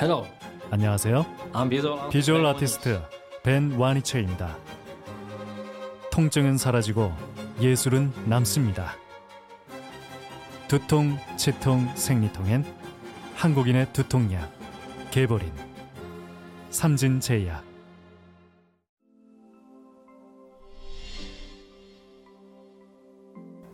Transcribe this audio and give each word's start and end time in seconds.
Hello, 0.00 0.24
안녕하세요. 0.70 1.24
I'm 1.52 1.68
visual, 1.68 2.08
비주얼 2.10 2.46
아티스트 2.46 2.98
벤 3.42 3.72
와니체입니다. 3.72 4.56
통증은 6.10 6.56
사라지고 6.56 7.12
예술은 7.60 8.10
남습니다. 8.26 8.94
두통, 10.66 11.18
치통, 11.36 11.94
생리통엔 11.94 12.64
한국인의 13.36 13.92
두통약 13.92 14.50
개보린 15.10 15.52
삼진제약 16.70 17.62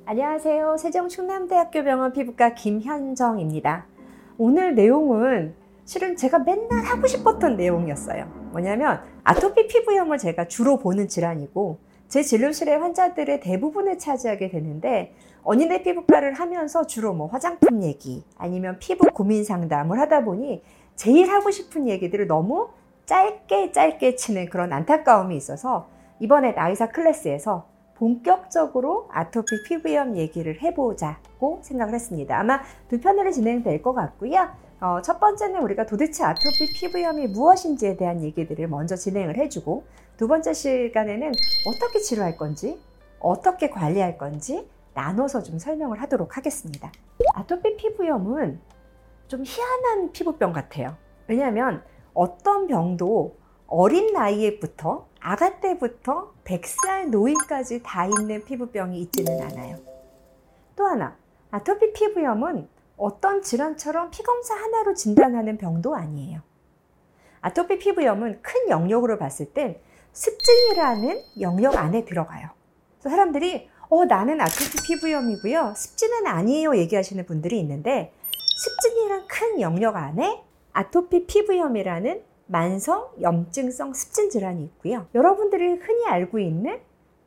안녕하세요. 0.05 0.79
세종충남대학교 0.79 1.85
병원 1.85 2.13
피부과 2.13 2.55
김현정입니다. 2.55 3.87
오늘 4.37 4.75
내용은 4.75 5.55
실은 5.89 6.17
제가 6.17 6.41
맨날 6.41 6.85
하고 6.85 7.07
싶었던 7.07 7.57
내용이었어요. 7.57 8.27
뭐냐면 8.53 9.01
아토피 9.25 9.69
피부염을 9.69 10.19
제가 10.19 10.47
주로 10.47 10.79
보는 10.79 11.09
질환이고 11.09 11.79
제 12.09 12.23
진료실의 12.23 12.79
환자들의 12.79 13.41
대부분을 13.41 13.97
차지하게 13.97 14.51
되는데 14.51 15.15
언니네 15.45 15.83
피부과를 15.83 16.35
하면서 16.35 16.87
주로 16.87 17.15
뭐 17.15 17.29
화장품 17.29 17.83
얘기 17.83 18.23
아니면 18.37 18.79
피부 18.79 19.07
고민 19.07 19.45
상담을 19.45 19.99
하다 19.99 20.25
보니 20.25 20.63
제일 20.95 21.31
하고 21.31 21.51
싶은 21.51 21.89
얘기들을 21.89 22.27
너무 22.27 22.69
짧게 23.07 23.73
짧게 23.73 24.17
치는 24.17 24.51
그런 24.51 24.75
안타까움이 24.75 25.35
있어서 25.39 25.89
이번에 26.21 26.53
나이사 26.53 26.91
클래스에서 26.91 27.67
본격적으로 27.95 29.09
아토피 29.11 29.63
피부염 29.67 30.19
얘기를 30.19 30.61
해보자고 30.61 31.61
생각을 31.63 31.95
했습니다. 31.95 32.39
아마 32.39 32.61
두 32.89 33.01
편으로 33.01 33.31
진행될 33.31 33.81
것 33.81 33.95
같고요. 33.95 34.68
어, 34.81 35.03
첫 35.03 35.19
번째는 35.19 35.61
우리가 35.63 35.87
도대체 35.87 36.25
아토피 36.25 36.67
피부염이 36.75 37.27
무엇인지에 37.29 37.97
대한 37.97 38.23
얘기들을 38.23 38.69
먼저 38.69 38.95
진행을 38.95 39.37
해주고 39.37 39.85
두 40.17 40.29
번째 40.29 40.53
시간에는 40.53 41.33
어떻게 41.67 41.99
치료할 41.99 42.37
건지 42.37 42.79
어떻게 43.19 43.71
관리할 43.71 44.19
건지 44.19 44.69
나눠서 44.95 45.43
좀 45.43 45.59
설명을 45.59 46.01
하도록 46.03 46.37
하겠습니다. 46.37 46.93
아토피 47.35 47.77
피부염은 47.77 48.61
좀 49.27 49.43
희한한 49.45 50.13
피부병 50.13 50.53
같아요. 50.53 50.97
왜냐하면 51.27 51.83
어떤 52.15 52.69
병도 52.69 53.37
어린 53.67 54.13
나이에부터 54.13 55.09
아가 55.21 55.61
때부터 55.61 56.33
100살 56.45 57.11
노인까지 57.11 57.83
다 57.83 58.07
있는 58.07 58.45
피부병이 58.45 59.01
있지는 59.03 59.43
않아요. 59.43 59.77
또 60.77 60.87
하나, 60.87 61.17
아토피 61.51 61.93
피부염은 61.93 62.69
어떤 62.99 63.43
질환처럼 63.43 64.11
피검사 64.11 64.55
하나로 64.55 64.95
진단하는 64.95 65.57
병도 65.57 65.95
아니에요. 65.95 66.41
아토피 67.41 67.79
피부염은 67.79 68.43
큰 68.43 68.69
영역으로 68.69 69.19
봤을 69.19 69.47
땐 69.53 69.79
습진이라는 70.13 71.23
영역 71.41 71.77
안에 71.77 72.05
들어가요. 72.05 72.49
그래서 72.99 73.11
사람들이 73.11 73.71
어 73.89 74.05
나는 74.05 74.41
아토피 74.41 74.83
피부염이고요. 74.87 75.75
습진은 75.77 76.27
아니에요 76.27 76.77
얘기하시는 76.77 77.25
분들이 77.25 77.59
있는데 77.61 78.13
습진이란 78.57 79.27
큰 79.29 79.61
영역 79.61 79.97
안에 79.97 80.43
아토피 80.73 81.27
피부염이라는 81.27 82.23
만성 82.47 83.09
염증성 83.21 83.95
습진 83.95 84.31
질환이 84.31 84.65
있고요. 84.65 85.07
여러분들이 85.15 85.75
흔히 85.75 86.07
알고 86.07 86.39
있는 86.39 86.81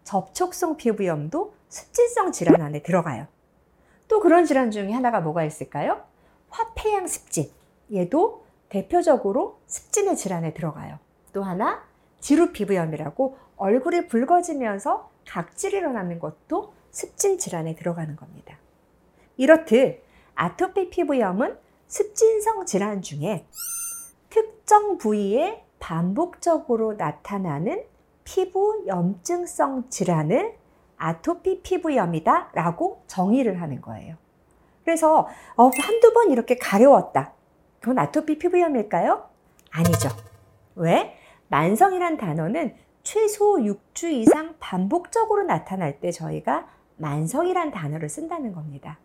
접촉성 0.03 0.77
피부염도 0.77 1.53
습진성 1.69 2.31
질환 2.31 2.61
안에 2.61 2.83
들어가요. 2.83 3.27
또 4.11 4.19
그런 4.19 4.43
질환 4.43 4.71
중에 4.71 4.91
하나가 4.91 5.21
뭐가 5.21 5.45
있을까요? 5.45 6.03
화폐양 6.49 7.07
습진. 7.07 7.49
얘도 7.93 8.43
대표적으로 8.67 9.61
습진의 9.67 10.17
질환에 10.17 10.53
들어가요. 10.53 10.99
또 11.31 11.43
하나 11.43 11.81
지루 12.19 12.51
피부염이라고 12.51 13.37
얼굴이 13.55 14.07
붉어지면서 14.07 15.09
각질이 15.25 15.77
일어나는 15.77 16.19
것도 16.19 16.73
습진 16.89 17.37
질환에 17.37 17.75
들어가는 17.75 18.17
겁니다. 18.17 18.57
이렇듯 19.37 20.03
아토피 20.35 20.89
피부염은 20.89 21.57
습진성 21.87 22.65
질환 22.65 23.01
중에 23.01 23.45
특정 24.29 24.97
부위에 24.97 25.63
반복적으로 25.79 26.95
나타나는 26.95 27.85
피부 28.25 28.83
염증성 28.87 29.89
질환을 29.89 30.60
아토피 31.01 31.61
피부염이다 31.63 32.51
라고 32.53 33.03
정의를 33.07 33.61
하는 33.61 33.81
거예요. 33.81 34.15
그래서 34.83 35.27
어, 35.55 35.71
한두 35.77 36.13
번 36.13 36.31
이렇게 36.31 36.55
가려웠다. 36.55 37.33
그건 37.79 37.99
아토피 37.99 38.37
피부염일까요? 38.37 39.27
아니죠. 39.71 40.09
왜? 40.75 41.17
만성이란 41.47 42.17
단어는 42.17 42.75
최소 43.03 43.57
6주 43.57 44.11
이상 44.11 44.55
반복적으로 44.59 45.43
나타날 45.43 45.99
때 45.99 46.11
저희가 46.11 46.67
만성이란 46.97 47.71
단어를 47.71 48.07
쓴다는 48.07 48.53
겁니다. 48.53 48.99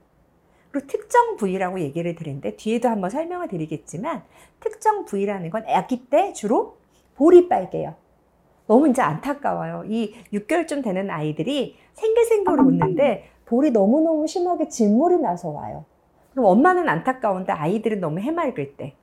그리고 0.70 0.86
특정 0.86 1.36
부위라고 1.36 1.80
얘기를 1.80 2.14
드리는데 2.14 2.56
뒤에도 2.56 2.88
한번 2.90 3.08
설명을 3.08 3.48
드리겠지만 3.48 4.22
특정 4.60 5.06
부위라는 5.06 5.48
건 5.48 5.64
아기 5.68 6.06
때 6.06 6.34
주로 6.34 6.76
볼이 7.14 7.48
빨개요. 7.48 7.94
너무 8.66 8.88
이제 8.88 9.02
안타까워요. 9.02 9.84
이 9.86 10.14
6개월쯤 10.32 10.82
되는 10.82 11.10
아이들이 11.10 11.76
생글생글 11.94 12.60
웃는데 12.60 13.30
볼이 13.46 13.70
너무너무 13.70 14.26
심하게 14.26 14.68
진물이 14.68 15.18
나서 15.18 15.48
와요. 15.48 15.84
그럼 16.32 16.46
엄마는 16.46 16.88
안타까운데 16.88 17.52
아이들은 17.52 18.00
너무 18.00 18.20
해맑을 18.20 18.76
때. 18.76 18.94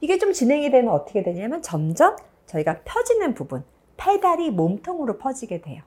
이게 0.00 0.18
좀 0.18 0.32
진행이 0.32 0.70
되면 0.70 0.92
어떻게 0.92 1.22
되냐면 1.22 1.62
점점 1.62 2.16
저희가 2.46 2.80
펴지는 2.84 3.34
부분, 3.34 3.62
팔다리 3.96 4.50
몸통으로 4.50 5.18
퍼지게 5.18 5.60
돼요. 5.60 5.82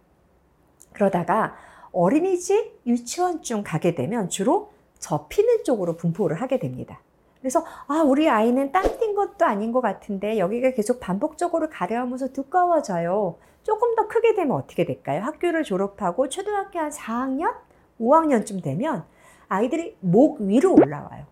그러다가 0.93 1.55
어린이집, 1.91 2.79
유치원쯤 2.85 3.63
가게 3.63 3.95
되면 3.95 4.29
주로 4.29 4.69
접히는 4.99 5.63
쪽으로 5.63 5.97
분포를 5.97 6.41
하게 6.41 6.59
됩니다. 6.59 7.01
그래서 7.43 7.65
아 7.87 8.01
우리 8.03 8.29
아이는 8.29 8.71
땀띈 8.71 9.15
것도 9.15 9.43
아닌 9.43 9.73
것 9.73 9.81
같은데 9.81 10.37
여기가 10.37 10.71
계속 10.71 11.01
반복적으로 11.01 11.69
가려우면서 11.69 12.31
두꺼워져요. 12.31 13.35
조금 13.63 13.95
더 13.97 14.07
크게 14.07 14.33
되면 14.33 14.55
어떻게 14.55 14.85
될까요? 14.85 15.21
학교를 15.23 15.63
졸업하고 15.63 16.29
초등학교 16.29 16.79
한 16.79 16.89
4학년, 16.89 17.53
5학년쯤 17.99 18.63
되면 18.63 19.03
아이들이 19.49 19.97
목 19.99 20.39
위로 20.39 20.73
올라와요. 20.73 21.25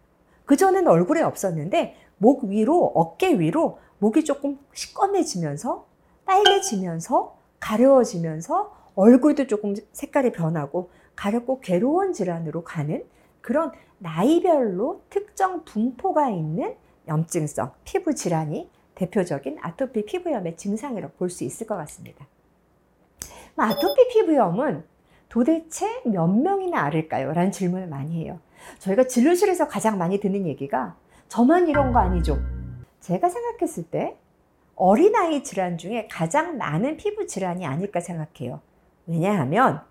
그전에는 0.43 0.91
얼굴에 0.91 1.21
없었는데 1.21 1.95
목 2.17 2.43
위로, 2.43 2.91
어깨 2.93 3.39
위로 3.39 3.79
목이 3.99 4.25
조금 4.25 4.59
시꺼매지면서 4.73 5.85
빨개지면서 6.25 7.37
가려워지면서 7.61 8.75
얼굴도 8.95 9.47
조금 9.47 9.75
색깔이 9.93 10.33
변하고 10.33 10.89
가렵고 11.15 11.61
괴로운 11.61 12.11
질환으로 12.11 12.65
가는 12.65 13.05
그런 13.39 13.71
나이별로 14.01 15.03
특정 15.09 15.63
분포가 15.63 16.29
있는 16.29 16.75
염증성 17.07 17.71
피부 17.83 18.15
질환이 18.15 18.69
대표적인 18.95 19.59
아토피 19.61 20.05
피부염의 20.05 20.57
증상이라고 20.57 21.13
볼수 21.17 21.43
있을 21.43 21.67
것 21.67 21.75
같습니다. 21.77 22.27
아토피 23.55 24.07
피부염은 24.09 24.83
도대체 25.29 26.01
몇 26.05 26.27
명이나 26.27 26.81
앓을까요? 26.81 27.31
라는 27.33 27.51
질문을 27.51 27.87
많이 27.87 28.23
해요. 28.23 28.39
저희가 28.79 29.05
진료실에서 29.05 29.67
가장 29.67 29.97
많이 29.97 30.19
듣는 30.19 30.47
얘기가 30.47 30.95
저만 31.27 31.67
이런 31.67 31.93
거 31.93 31.99
아니죠? 31.99 32.39
제가 32.99 33.29
생각했을 33.29 33.83
때 33.83 34.17
어린아이 34.75 35.43
질환 35.43 35.77
중에 35.77 36.07
가장 36.11 36.57
많은 36.57 36.97
피부 36.97 37.27
질환이 37.27 37.65
아닐까 37.65 37.99
생각해요. 37.99 38.61
왜냐하면 39.05 39.81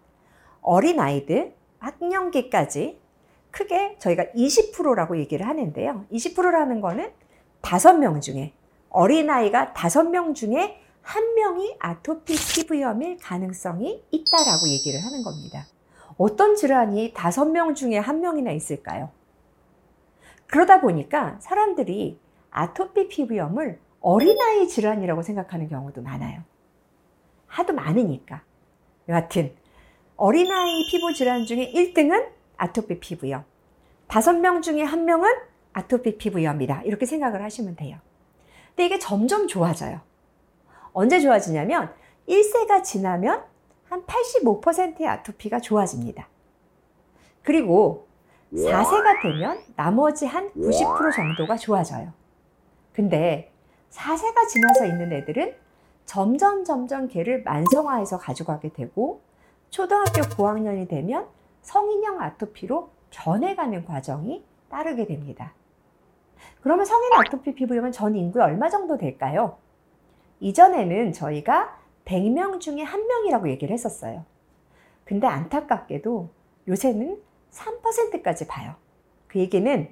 어린아이들 0.63 1.55
학령기까지 1.79 3.00
크게 3.51 3.97
저희가 3.99 4.25
20%라고 4.35 5.19
얘기를 5.19 5.47
하는데요. 5.47 6.07
20%라는 6.13 6.81
거는 6.81 7.13
5명 7.63 8.21
중에 8.21 8.53
어린아이가 8.91 9.73
5명 9.73 10.35
중에 10.35 10.81
한 11.03 11.35
명이 11.35 11.77
아토피 11.79 12.35
피부염일 12.35 13.19
가능성이 13.21 14.05
있다라고 14.11 14.69
얘기를 14.69 15.03
하는 15.03 15.23
겁니다. 15.23 15.67
어떤 16.19 16.55
질환이 16.55 17.15
5명 17.15 17.75
중에 17.75 17.99
한 17.99 18.21
명이나 18.21 18.53
있을까요? 18.53 19.11
그러다 20.47 20.81
보니까 20.81 21.37
사람들이 21.41 22.19
아토피 22.51 23.09
피부염을 23.09 23.81
어린아이 24.01 24.69
질환이라고 24.69 25.23
생각하는 25.23 25.69
경우도 25.69 26.03
많아요. 26.03 26.43
하도 27.47 27.73
많으니까. 27.73 28.43
여하튼 29.09 29.55
어린아이 30.17 30.87
피부 30.91 31.13
질환 31.13 31.47
중에 31.47 31.73
1등은 31.73 32.40
아토피 32.61 33.01
피부염. 33.01 33.45
5명 34.09 34.63
중에 34.63 34.85
1명은 34.85 35.35
아토피 35.73 36.19
피부염이다. 36.19 36.83
이렇게 36.83 37.07
생각을 37.07 37.43
하시면 37.43 37.77
돼요. 37.77 37.99
근데 38.69 38.87
이게 38.87 38.99
점점 38.99 39.49
좋아져요. 39.49 40.01
언제 40.93 41.21
좋아지냐면 41.21 41.93
1세가 42.29 42.85
지나면 42.85 43.45
한 43.89 44.03
85%의 44.05 45.09
아토피가 45.09 45.61
좋아집니다. 45.61 46.29
그리고 47.43 48.09
4세가 48.53 49.23
되면 49.23 49.59
나머지 49.77 50.27
한 50.27 50.51
90% 50.53 51.15
정도가 51.15 51.57
좋아져요. 51.57 52.13
근데 52.93 53.53
4세가 53.91 54.49
지나서 54.49 54.87
있는 54.87 55.13
애들은 55.13 55.55
점점 56.05 56.65
점점 56.65 57.09
걔를 57.09 57.43
만성화해서 57.45 58.19
가져가게 58.19 58.73
되고 58.73 59.23
초등학교 59.71 60.23
고학년이 60.37 60.89
되면 60.89 61.27
성인형 61.63 62.21
아토피로 62.21 62.91
변해가는 63.11 63.85
과정이 63.85 64.45
따르게 64.69 65.07
됩니다. 65.07 65.53
그러면 66.63 66.85
성인 66.85 67.13
아토피 67.13 67.55
피부염은 67.55 67.93
전 67.93 68.15
인구에 68.17 68.43
얼마 68.43 68.69
정도 68.69 68.97
될까요? 68.97 69.59
이전에는 70.41 71.13
저희가 71.13 71.79
100명 72.05 72.61
중에 72.61 72.85
1명이라고 72.85 73.49
얘기를 73.49 73.73
했었어요. 73.73 74.25
근데 75.05 75.27
안타깝게도 75.27 76.31
요새는 76.69 77.21
3%까지 77.51 78.47
봐요. 78.47 78.75
그 79.27 79.39
얘기는 79.39 79.89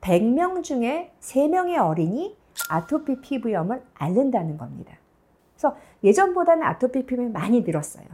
100명 0.00 0.62
중에 0.62 1.12
3명의 1.20 1.78
어린이 1.78 2.36
아토피 2.68 3.20
피부염을 3.20 3.82
앓는다는 3.94 4.58
겁니다. 4.58 4.96
그래서 5.54 5.76
예전보다는 6.02 6.62
아토피 6.62 7.06
피부염이 7.06 7.32
많이 7.32 7.62
늘었어요. 7.62 8.06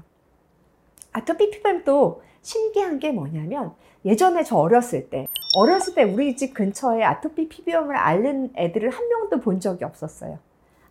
아토피 1.12 1.50
피부염도 1.50 2.22
신기한 2.42 2.98
게 2.98 3.12
뭐냐면 3.12 3.74
예전에 4.04 4.44
저 4.44 4.56
어렸을 4.56 5.10
때 5.10 5.26
어렸을 5.56 5.94
때 5.94 6.04
우리 6.04 6.36
집 6.36 6.54
근처에 6.54 7.02
아토피 7.02 7.48
피부염을 7.48 7.96
앓는 7.96 8.52
애들을 8.56 8.90
한 8.90 9.08
명도 9.08 9.40
본 9.40 9.60
적이 9.60 9.84
없었어요. 9.84 10.38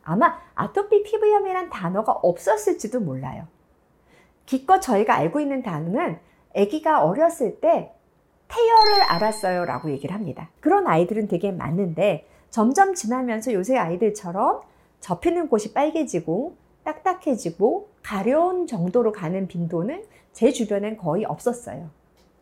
아마 0.04 0.40
아토피 0.56 1.04
피부염이란 1.04 1.70
단어가 1.70 2.12
없었을지도 2.12 3.00
몰라요. 3.00 3.48
기껏 4.46 4.80
저희가 4.80 5.16
알고 5.16 5.40
있는 5.40 5.62
단어는 5.62 6.20
아기가 6.56 7.04
어렸을 7.04 7.60
때 7.60 7.94
태열을 8.48 9.04
알았어요 9.04 9.66
라고 9.66 9.92
얘기를 9.92 10.16
합니다. 10.16 10.50
그런 10.60 10.88
아이들은 10.88 11.28
되게 11.28 11.52
많은데 11.52 12.28
점점 12.50 12.96
지나면서 12.96 13.54
요새 13.54 13.78
아이들처럼 13.78 14.62
접히는 15.00 15.50
곳이 15.50 15.74
빨개지고 15.74 16.56
딱딱해지고 16.84 17.89
가려운 18.04 18.68
정도로 18.68 19.12
가는 19.12 19.48
빈도는 19.48 20.04
제 20.34 20.52
주변엔 20.52 20.98
거의 20.98 21.26
없었어요. 21.26 21.90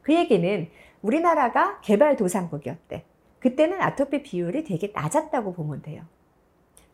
그 0.02 0.14
얘기는 0.14 0.70
우리나라가 1.02 1.80
개발도상국이었대. 1.82 3.04
그때는 3.40 3.82
아토피 3.82 4.24
비율이 4.24 4.64
되게 4.64 4.92
낮았다고 4.94 5.54
보면 5.54 5.82
돼요. 5.82 6.04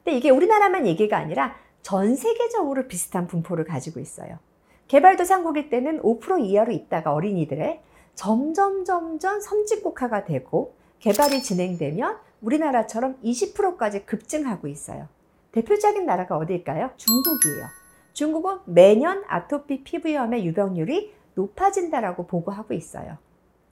근데 0.04 0.18
이게 0.18 0.30
우리나라만 0.30 0.86
얘기가 0.88 1.18
아니라 1.18 1.56
전 1.82 2.16
세계적으로 2.16 2.88
비슷한 2.88 3.28
분포를 3.28 3.66
가지고 3.66 4.00
있어요. 4.00 4.40
개발도상국일 4.88 5.70
때는 5.70 6.02
5% 6.02 6.46
이하로 6.46 6.72
있다가 6.72 7.14
어린이들의 7.14 7.82
점점 8.16 8.86
점점 8.86 9.40
선진국화가 9.40 10.26
되고 10.26 10.76
개발이 11.00 11.42
진행되면 11.42 12.18
우리나라처럼 12.42 13.18
20%까지 13.24 14.06
급증하고 14.06 14.68
있어요. 14.68 15.08
대표적인 15.52 16.06
나라가 16.06 16.38
어디일까요? 16.38 16.92
중국이에요. 16.98 17.83
중국은 18.14 18.60
매년 18.66 19.24
아토피 19.28 19.84
피부염의 19.84 20.46
유병률이 20.46 21.14
높아진다라고 21.36 22.28
보고하고 22.28 22.74
있어요. 22.74 23.18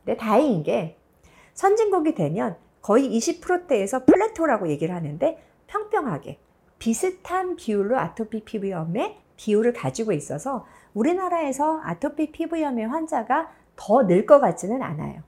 근데 0.03 0.17
다행인 0.17 0.63
게 0.63 0.97
선진국이 1.53 2.15
되면 2.15 2.57
거의 2.81 3.09
20%대에서 3.17 4.05
플래토라고 4.05 4.67
얘기를 4.69 4.95
하는데 4.95 5.41
평평하게 5.67 6.39
비슷한 6.79 7.55
비율로 7.55 7.97
아토피 7.97 8.43
피부염의 8.43 9.17
비율을 9.37 9.73
가지고 9.73 10.11
있어서 10.11 10.65
우리나라에서 10.93 11.79
아토피 11.83 12.31
피부염의 12.31 12.87
환자가 12.87 13.51
더 13.75 14.03
늘 14.03 14.25
것 14.25 14.39
같지는 14.39 14.81
않아요. 14.81 15.21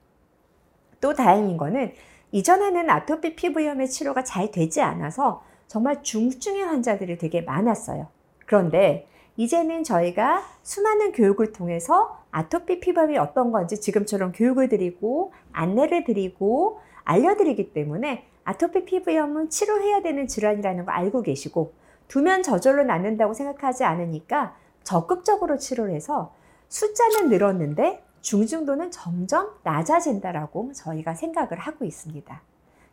또 0.99 1.13
다행인 1.13 1.57
거는 1.57 1.93
이전에는 2.31 2.89
아토피 2.89 3.35
피부염의 3.35 3.89
치료가 3.89 4.23
잘 4.23 4.49
되지 4.51 4.81
않아서 4.81 5.43
정말 5.67 6.01
중증의 6.01 6.63
환자들이 6.63 7.17
되게 7.17 7.41
많았어요. 7.41 8.07
그런데 8.53 9.07
이제는 9.35 9.83
저희가 9.83 10.43
수많은 10.61 11.11
교육을 11.11 11.53
통해서 11.53 12.19
아토피 12.29 12.81
피부염이 12.81 13.17
어떤 13.17 13.51
건지 13.51 13.81
지금처럼 13.81 14.31
교육을 14.31 14.69
드리고 14.69 15.33
안내를 15.53 16.03
드리고 16.03 16.79
알려드리기 17.03 17.73
때문에 17.73 18.27
아토피 18.43 18.85
피부염은 18.85 19.49
치료해야 19.49 20.03
되는 20.03 20.27
질환이라는 20.27 20.85
거 20.85 20.91
알고 20.91 21.23
계시고 21.23 21.73
두면 22.09 22.43
저절로 22.43 22.83
낫는다고 22.83 23.33
생각하지 23.33 23.85
않으니까 23.85 24.55
적극적으로 24.83 25.57
치료를 25.57 25.95
해서 25.95 26.35
숫자는 26.67 27.29
늘었는데 27.29 28.03
중증도는 28.21 28.91
점점 28.91 29.49
낮아진다라고 29.63 30.73
저희가 30.73 31.15
생각을 31.15 31.57
하고 31.57 31.85
있습니다. 31.85 32.41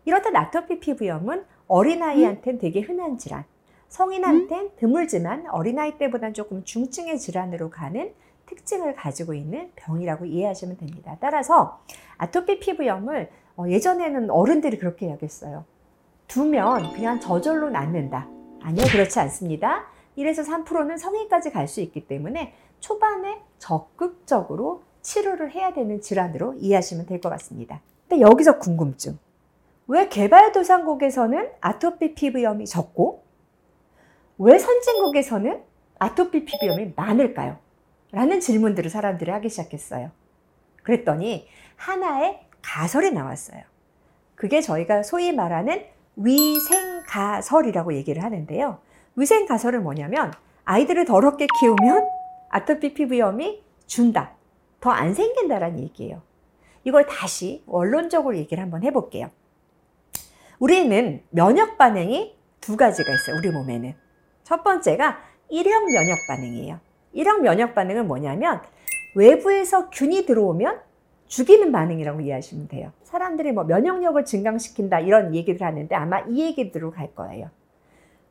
이렇듯 0.06 0.34
아토피 0.34 0.80
피부염은 0.80 1.44
어린아이한테는 1.66 2.58
되게 2.58 2.80
흔한 2.80 3.18
질환, 3.18 3.44
성인한테는 3.90 4.70
드물지만 4.76 5.46
어린아이 5.50 5.98
때보다는 5.98 6.32
조금 6.32 6.64
중증의 6.64 7.18
질환으로 7.18 7.70
가는 7.70 8.12
특징을 8.46 8.94
가지고 8.94 9.34
있는 9.34 9.70
병이라고 9.76 10.24
이해하시면 10.24 10.78
됩니다. 10.78 11.16
따라서 11.20 11.80
아토피 12.16 12.60
피부염을 12.60 13.30
어, 13.56 13.64
예전에는 13.68 14.30
어른들이 14.30 14.78
그렇게 14.78 15.10
여겼어요. 15.10 15.64
두면 16.28 16.92
그냥 16.94 17.20
저절로 17.20 17.68
낫는다. 17.70 18.28
아니요, 18.62 18.84
그렇지 18.90 19.18
않습니다. 19.20 19.84
1에서 20.16 20.44
3%는 20.46 20.96
성인까지 20.96 21.50
갈 21.50 21.66
수 21.68 21.80
있기 21.80 22.06
때문에 22.06 22.54
초반에 22.80 23.42
적극적으로 23.58 24.82
치료를 25.02 25.50
해야 25.52 25.72
되는 25.72 26.00
질환으로 26.00 26.54
이해하시면 26.54 27.06
될 27.06 27.20
것 27.20 27.28
같습니다. 27.30 27.80
근데 28.08 28.22
여기서 28.22 28.58
궁금증. 28.58 29.18
왜 29.88 30.08
개발도상국에서는 30.08 31.50
아토피 31.60 32.14
피부염이 32.14 32.66
적고 32.66 33.22
왜 34.42 34.58
선진국에서는 34.58 35.62
아토피 35.98 36.46
피부염이 36.46 36.94
많을까요? 36.96 37.58
라는 38.10 38.40
질문들을 38.40 38.88
사람들이 38.88 39.30
하기 39.30 39.50
시작했어요. 39.50 40.10
그랬더니 40.82 41.46
하나의 41.76 42.40
가설이 42.62 43.12
나왔어요. 43.12 43.62
그게 44.34 44.62
저희가 44.62 45.02
소위 45.02 45.32
말하는 45.32 45.84
위생가설이라고 46.16 47.92
얘기를 47.92 48.22
하는데요. 48.22 48.80
위생가설은 49.16 49.82
뭐냐면 49.82 50.32
아이들을 50.64 51.04
더럽게 51.04 51.46
키우면 51.60 52.08
아토피 52.48 52.94
피부염이 52.94 53.62
준다. 53.86 54.36
더 54.80 54.90
안 54.90 55.12
생긴다라는 55.12 55.80
얘기예요. 55.80 56.22
이걸 56.84 57.04
다시 57.06 57.62
원론적으로 57.66 58.38
얘기를 58.38 58.62
한번 58.62 58.84
해볼게요. 58.84 59.30
우리는 60.58 61.22
면역 61.28 61.76
반응이 61.76 62.38
두 62.62 62.78
가지가 62.78 63.12
있어요. 63.12 63.36
우리 63.36 63.50
몸에는. 63.50 64.09
첫 64.50 64.64
번째가 64.64 65.16
일형 65.48 65.86
면역 65.86 66.18
반응이에요. 66.26 66.80
일형 67.12 67.42
면역 67.42 67.72
반응은 67.72 68.08
뭐냐면 68.08 68.60
외부에서 69.14 69.90
균이 69.90 70.26
들어오면 70.26 70.80
죽이는 71.28 71.70
반응이라고 71.70 72.20
이해하시면 72.20 72.66
돼요. 72.66 72.90
사람들이 73.04 73.52
뭐 73.52 73.62
면역력을 73.62 74.24
증강시킨다 74.24 74.98
이런 74.98 75.36
얘기를 75.36 75.64
하는데 75.64 75.94
아마 75.94 76.18
이 76.22 76.42
얘기들로 76.46 76.90
갈 76.90 77.14
거예요. 77.14 77.48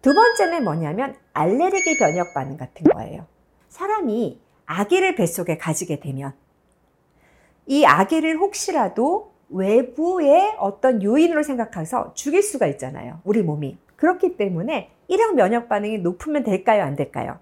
두 0.01 0.13
번째는 0.13 0.65
뭐냐면 0.65 1.15
알레르기 1.31 1.97
변역 1.97 2.33
반응 2.33 2.57
같은 2.57 2.83
거예요. 2.83 3.25
사람이 3.69 4.41
아기를 4.65 5.15
뱃속에 5.15 5.57
가지게 5.57 6.01
되면 6.01 6.33
이 7.65 7.85
아기를 7.85 8.35
혹시라도 8.39 9.31
외부의 9.47 10.57
어떤 10.59 11.01
요인으로 11.01 11.43
생각해서 11.43 12.13
죽일 12.13 12.43
수가 12.43 12.67
있잖아요. 12.67 13.21
우리 13.23 13.41
몸이. 13.41 13.77
그렇기 13.95 14.35
때문에 14.35 14.91
일형 15.09 15.35
면역 15.35 15.67
반응이 15.67 15.97
높으면 15.97 16.43
될까요? 16.43 16.83
안 16.83 16.95
될까요? 16.95 17.39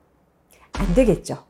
안 0.74 0.96
되겠죠. 0.96 1.44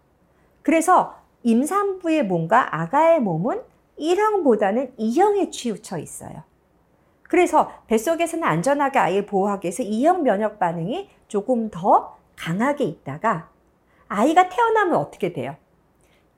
그래서 0.63 1.15
임산부의 1.43 2.25
몸과 2.25 2.75
아가의 2.81 3.21
몸은 3.21 3.61
1형보다는 3.99 4.97
2형에 4.97 5.51
치우쳐 5.51 5.99
있어요. 5.99 6.43
그래서 7.23 7.71
뱃속에서는 7.87 8.43
안전하게 8.43 8.99
아이를 8.99 9.25
보호하기 9.27 9.65
위해서 9.65 9.83
2형 9.83 10.21
면역 10.21 10.59
반응이 10.59 11.07
조금 11.27 11.69
더 11.69 12.17
강하게 12.35 12.85
있다가 12.85 13.49
아이가 14.07 14.49
태어나면 14.49 14.95
어떻게 14.95 15.33
돼요? 15.33 15.55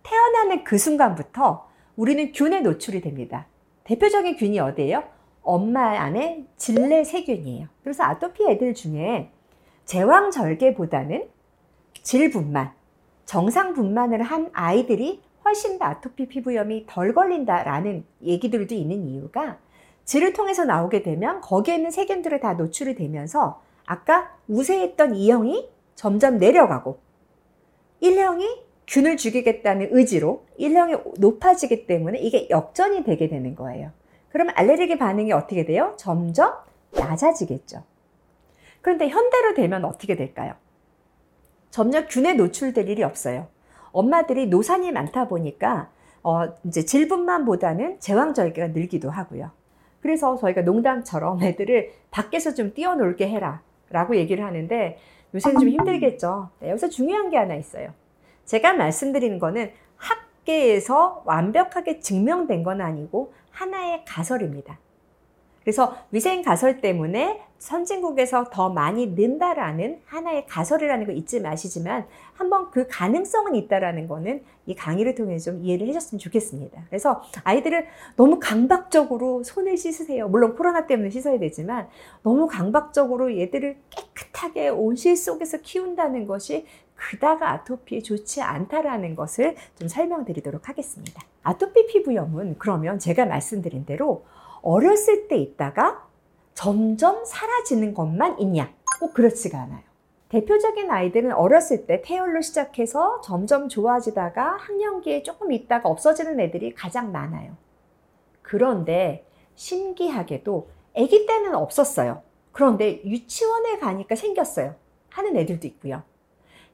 태어나는 0.03 0.65
그 0.65 0.77
순간부터 0.77 1.69
우리는 1.95 2.31
균에 2.33 2.59
노출이 2.62 3.00
됩니다. 3.01 3.48
대표적인 3.86 4.36
균이 4.36 4.59
어디예요? 4.59 5.03
엄마 5.41 6.00
안에 6.00 6.45
질내 6.57 7.03
세균이에요. 7.03 7.67
그래서 7.83 8.03
아토피 8.03 8.45
애들 8.45 8.74
중에 8.74 9.31
제왕절개보다는 9.89 11.27
질분만, 12.03 12.72
정상 13.25 13.74
분만을 13.74 14.22
한 14.22 14.51
아이들이 14.53 15.19
훨씬 15.43 15.79
더 15.79 15.86
아토피 15.86 16.27
피부염이 16.27 16.86
덜 16.88 17.15
걸린다라는 17.15 18.05
얘기들도 18.22 18.75
있는 18.75 19.08
이유가 19.08 19.58
질을 20.05 20.34
통해서 20.34 20.63
나오게 20.63 21.01
되면 21.01 21.41
거기에 21.41 21.75
있는 21.75 21.89
세균들이 21.89 22.39
다 22.39 22.53
노출이 22.53 22.93
되면서 22.93 23.62
아까 23.88 24.31
우세했던 24.48 25.13
2형이 25.13 25.67
점점 25.96 26.38
내려가고 26.38 27.00
1형이 28.03 28.60
균을 28.88 29.17
죽이겠다는 29.17 29.89
의지로 29.91 30.46
1형이 30.60 31.19
높아지기 31.19 31.88
때문에 31.88 32.19
이게 32.19 32.48
역전이 32.51 33.03
되게 33.05 33.27
되는 33.27 33.55
거예요. 33.55 33.89
그러면 34.29 34.53
알레르기 34.55 35.00
반응이 35.00 35.31
어떻게 35.31 35.65
돼요? 35.65 35.96
점점 35.98 36.53
낮아지겠죠. 36.91 37.84
그런데 38.81 39.07
현대로 39.09 39.53
되면 39.53 39.86
어떻게 39.86 40.15
될까요? 40.15 40.53
점점 41.69 42.07
균에 42.07 42.33
노출될 42.33 42.89
일이 42.89 43.03
없어요. 43.03 43.48
엄마들이 43.91 44.48
노산이 44.48 44.91
많다 44.91 45.27
보니까 45.27 45.89
어, 46.24 46.53
이제 46.65 46.86
질분만 46.86 47.45
보다는 47.45 48.00
제왕절개가 48.00 48.69
늘기도 48.69 49.09
하고요. 49.09 49.51
그래서 50.01 50.36
저희가 50.38 50.62
농담처럼 50.62 51.41
애들을 51.43 51.91
밖에서 52.12 52.53
좀 52.53 52.74
뛰어놀게 52.74 53.27
해라 53.27 53.62
라고 53.89 54.15
얘기를 54.15 54.45
하는데 54.45 54.98
요새는 55.33 55.59
좀 55.59 55.69
힘들겠죠. 55.69 56.50
네, 56.59 56.69
여기서 56.69 56.89
중요한 56.89 57.29
게 57.29 57.38
하나 57.38 57.55
있어요. 57.55 57.93
제가 58.45 58.74
말씀드리는 58.74 59.38
거는 59.39 59.71
학계에서 59.98 61.24
완벽하게 61.25 62.00
증명된 62.00 62.63
건 62.63 62.81
아니고 62.81 63.33
하나의 63.51 64.03
가설입니다. 64.05 64.79
그래서 65.63 65.95
위생 66.11 66.41
가설 66.41 66.81
때문에 66.81 67.41
선진국에서 67.59 68.45
더 68.51 68.69
많이 68.69 69.07
는다라는 69.07 69.99
하나의 70.05 70.47
가설이라는 70.47 71.05
거 71.05 71.11
잊지 71.11 71.41
마시지만 71.41 72.07
한번 72.33 72.71
그 72.71 72.87
가능성은 72.87 73.55
있다라는 73.55 74.07
거는 74.07 74.43
이 74.65 74.75
강의를 74.75 75.13
통해 75.15 75.37
좀 75.37 75.63
이해를 75.63 75.87
해줬으면 75.87 76.19
좋겠습니다. 76.19 76.85
그래서 76.87 77.21
아이들을 77.43 77.85
너무 78.15 78.39
강박적으로 78.39 79.43
손을 79.43 79.75
씻으세요. 79.75 80.29
물론 80.29 80.55
코로나 80.55 80.87
때문에 80.87 81.09
씻어야 81.09 81.37
되지만 81.37 81.89
너무 82.23 82.47
강박적으로 82.47 83.37
얘들을 83.37 83.77
깨끗하게 83.89 84.69
온실 84.69 85.17
속에서 85.17 85.57
키운다는 85.57 86.27
것이 86.27 86.65
그다가 86.95 87.51
아토피에 87.51 88.01
좋지 88.01 88.41
않다라는 88.41 89.15
것을 89.15 89.55
좀 89.77 89.87
설명드리도록 89.87 90.69
하겠습니다. 90.69 91.21
아토피 91.43 91.87
피부염은 91.87 92.55
그러면 92.57 92.99
제가 92.99 93.25
말씀드린 93.25 93.85
대로 93.85 94.25
어렸을 94.61 95.27
때 95.27 95.37
있다가 95.37 96.07
점점 96.53 97.23
사라지는 97.25 97.93
것만 97.93 98.39
있냐? 98.39 98.73
꼭 98.99 99.13
그렇지가 99.13 99.59
않아요. 99.61 99.81
대표적인 100.29 100.91
아이들은 100.91 101.31
어렸을 101.31 101.87
때 101.87 102.01
태열로 102.03 102.41
시작해서 102.41 103.21
점점 103.21 103.67
좋아지다가 103.67 104.57
학년기에 104.57 105.23
조금 105.23 105.51
있다가 105.51 105.89
없어지는 105.89 106.39
애들이 106.39 106.73
가장 106.75 107.11
많아요. 107.11 107.57
그런데 108.41 109.25
신기하게도 109.55 110.69
아기 110.95 111.25
때는 111.25 111.55
없었어요. 111.55 112.21
그런데 112.51 113.03
유치원에 113.03 113.79
가니까 113.79 114.15
생겼어요. 114.15 114.75
하는 115.09 115.35
애들도 115.35 115.65
있고요. 115.67 116.03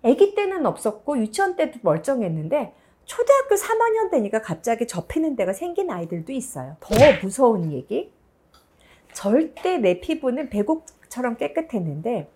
아기 0.04 0.36
때는 0.36 0.66
없었고 0.66 1.18
유치원 1.20 1.56
때도 1.56 1.80
멀쩡했는데 1.82 2.74
초등학교 3.06 3.56
3학년 3.56 4.12
되니까 4.12 4.42
갑자기 4.42 4.88
접히는 4.88 5.36
데가 5.36 5.54
생긴 5.54 5.92
아이들도 5.92 6.32
있어요. 6.34 6.76
더 6.80 6.96
무서운 7.22 7.72
얘기. 7.72 8.12
절대 9.14 9.78
내 9.78 10.02
피부는 10.02 10.50
배곡처럼 10.50 11.38
깨끗했는데 11.38 12.30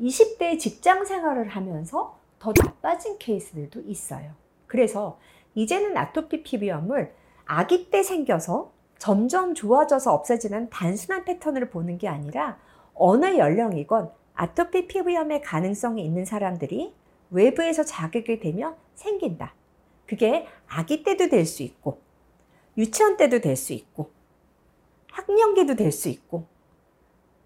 20대 0.00 0.58
직장 0.58 1.04
생활을 1.04 1.48
하면서 1.48 2.16
더 2.38 2.52
나빠진 2.62 3.18
케이스들도 3.18 3.82
있어요. 3.86 4.32
그래서 4.66 5.18
이제는 5.54 5.96
아토피 5.96 6.42
피부염을 6.42 7.12
아기 7.44 7.90
때 7.90 8.02
생겨서 8.02 8.72
점점 8.98 9.54
좋아져서 9.54 10.12
없어지는 10.12 10.70
단순한 10.70 11.24
패턴을 11.24 11.70
보는 11.70 11.98
게 11.98 12.08
아니라 12.08 12.58
어느 12.94 13.36
연령이건 13.36 14.10
아토피 14.34 14.86
피부염의 14.86 15.42
가능성이 15.42 16.04
있는 16.04 16.24
사람들이 16.24 16.94
외부에서 17.30 17.84
자극이 17.84 18.38
되면 18.40 18.76
생긴다. 18.94 19.54
그게 20.12 20.46
아기 20.68 21.02
때도 21.04 21.30
될 21.30 21.46
수 21.46 21.62
있고, 21.62 22.02
유치원 22.76 23.16
때도 23.16 23.40
될 23.40 23.56
수 23.56 23.72
있고, 23.72 24.10
학년기도 25.10 25.74
될 25.74 25.90
수 25.90 26.10
있고, 26.10 26.44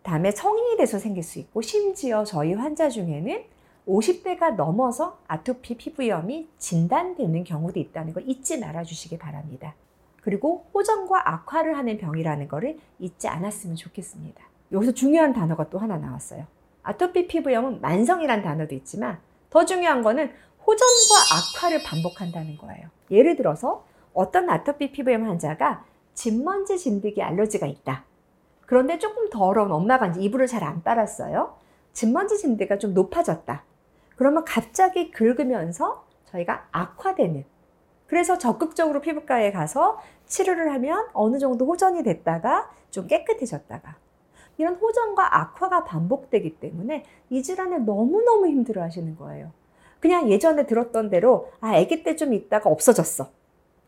다음에 0.02 0.32
성인이 0.32 0.76
돼서 0.76 0.98
생길 0.98 1.22
수 1.22 1.38
있고, 1.38 1.62
심지어 1.62 2.24
저희 2.24 2.54
환자 2.54 2.88
중에는 2.88 3.44
50대가 3.86 4.56
넘어서 4.56 5.20
아토피 5.28 5.76
피부염이 5.76 6.48
진단되는 6.58 7.44
경우도 7.44 7.78
있다는 7.78 8.12
걸 8.12 8.28
잊지 8.28 8.58
말아 8.58 8.82
주시기 8.82 9.16
바랍니다. 9.16 9.76
그리고 10.20 10.66
호전과 10.74 11.34
악화를 11.34 11.78
하는 11.78 11.98
병이라는 11.98 12.48
것을 12.48 12.80
잊지 12.98 13.28
않았으면 13.28 13.76
좋겠습니다. 13.76 14.42
여기서 14.72 14.90
중요한 14.90 15.32
단어가 15.32 15.70
또 15.70 15.78
하나 15.78 15.98
나왔어요. 15.98 16.48
아토피 16.82 17.28
피부염은 17.28 17.80
만성이란 17.80 18.42
단어도 18.42 18.74
있지만 18.74 19.20
더 19.50 19.64
중요한 19.64 20.02
거는 20.02 20.32
호전과 20.66 21.14
악화를 21.32 21.82
반복한다는 21.84 22.58
거예요. 22.58 22.88
예를 23.10 23.36
들어서 23.36 23.84
어떤 24.12 24.50
아토피 24.50 24.92
피부염 24.92 25.24
환자가 25.28 25.84
진먼지 26.14 26.78
진드기 26.78 27.22
알러지가 27.22 27.66
있다. 27.66 28.04
그런데 28.66 28.98
조금 28.98 29.30
더러운 29.30 29.70
엄마가 29.70 30.08
이제 30.08 30.20
이불을 30.22 30.46
잘 30.46 30.64
안 30.64 30.82
빨았어요. 30.82 31.56
진먼지 31.92 32.36
진드가 32.38 32.78
좀 32.78 32.94
높아졌다. 32.94 33.62
그러면 34.16 34.44
갑자기 34.44 35.10
긁으면서 35.10 36.04
저희가 36.26 36.66
악화되는 36.72 37.44
그래서 38.06 38.38
적극적으로 38.38 39.00
피부과에 39.00 39.52
가서 39.52 40.00
치료를 40.26 40.72
하면 40.74 41.06
어느 41.12 41.38
정도 41.38 41.66
호전이 41.66 42.02
됐다가 42.02 42.70
좀 42.90 43.06
깨끗해졌다가 43.06 43.96
이런 44.58 44.74
호전과 44.76 45.40
악화가 45.40 45.84
반복되기 45.84 46.58
때문에 46.58 47.04
이 47.30 47.42
질환을 47.42 47.84
너무너무 47.84 48.46
힘들어 48.48 48.82
하시는 48.82 49.16
거예요. 49.16 49.52
그냥 50.00 50.28
예전에 50.30 50.66
들었던 50.66 51.10
대로 51.10 51.50
아 51.60 51.76
아기 51.76 52.02
때 52.02 52.16
좀 52.16 52.32
있다가 52.34 52.70
없어졌어. 52.70 53.28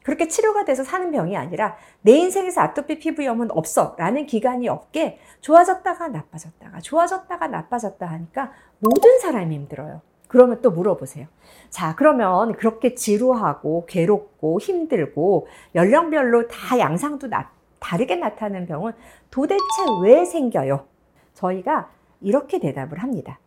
그렇게 0.05 0.27
치료가 0.29 0.65
돼서 0.65 0.85
사는 0.85 1.11
병이 1.11 1.37
아니라 1.37 1.77
내 2.01 2.13
인생에서 2.13 2.63
아토피 2.63 2.99
피부염은 2.99 3.51
없어 3.51 3.95
라는 3.99 4.25
기간이 4.27 4.69
없게 4.69 5.19
좋아졌다가 5.43 6.09
나빠졌다가 6.09 6.81
좋아졌다가 6.81 7.49
나빠졌다 7.49 8.07
하니까 8.07 8.53
모든 8.79 9.19
사람이 9.21 9.55
힘들어요. 9.55 10.01
그러면 10.29 10.61
또 10.63 10.71
물어보세요. 10.71 11.27
자, 11.71 11.95
그러면 11.95 12.53
그렇게 12.55 12.95
지루하고 12.95 13.87
괴롭고 13.87 14.61
힘들고 14.61 15.47
연령별로 15.75 16.49
다 16.49 16.79
양상도 16.79 17.27
나, 17.29 17.51
다르게 17.79 18.17
나타나는 18.17 18.67
병은 18.67 18.93
도대체 19.31 19.63
왜 20.03 20.25
생겨요? 20.25 20.87
저희가 21.35 21.91
이렇게 22.21 22.59
대답을 22.59 22.99
합니다. 23.03 23.39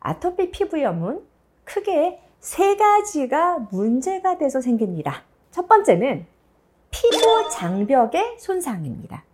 아토피 0.00 0.50
피부염은 0.50 1.20
크게 1.64 2.20
세 2.40 2.76
가지가 2.76 3.68
문제가 3.70 4.38
돼서 4.38 4.60
생깁니다. 4.60 5.24
첫 5.50 5.68
번째는 5.68 6.26
피부 6.90 7.48
장벽의 7.50 8.38
손상입니다. 8.38 9.24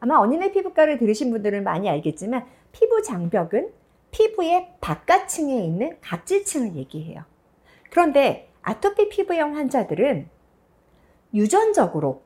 아마 0.00 0.18
언니네 0.18 0.52
피부과를 0.52 0.98
들으신 0.98 1.30
분들은 1.30 1.64
많이 1.64 1.88
알겠지만 1.88 2.46
피부 2.72 3.02
장벽은 3.02 3.72
피부의 4.10 4.72
바깥층에 4.80 5.62
있는 5.62 5.96
각질층을 6.00 6.76
얘기해요. 6.76 7.22
그런데 7.90 8.50
아토피 8.62 9.08
피부염 9.08 9.54
환자들은 9.54 10.28
유전적으로 11.34 12.22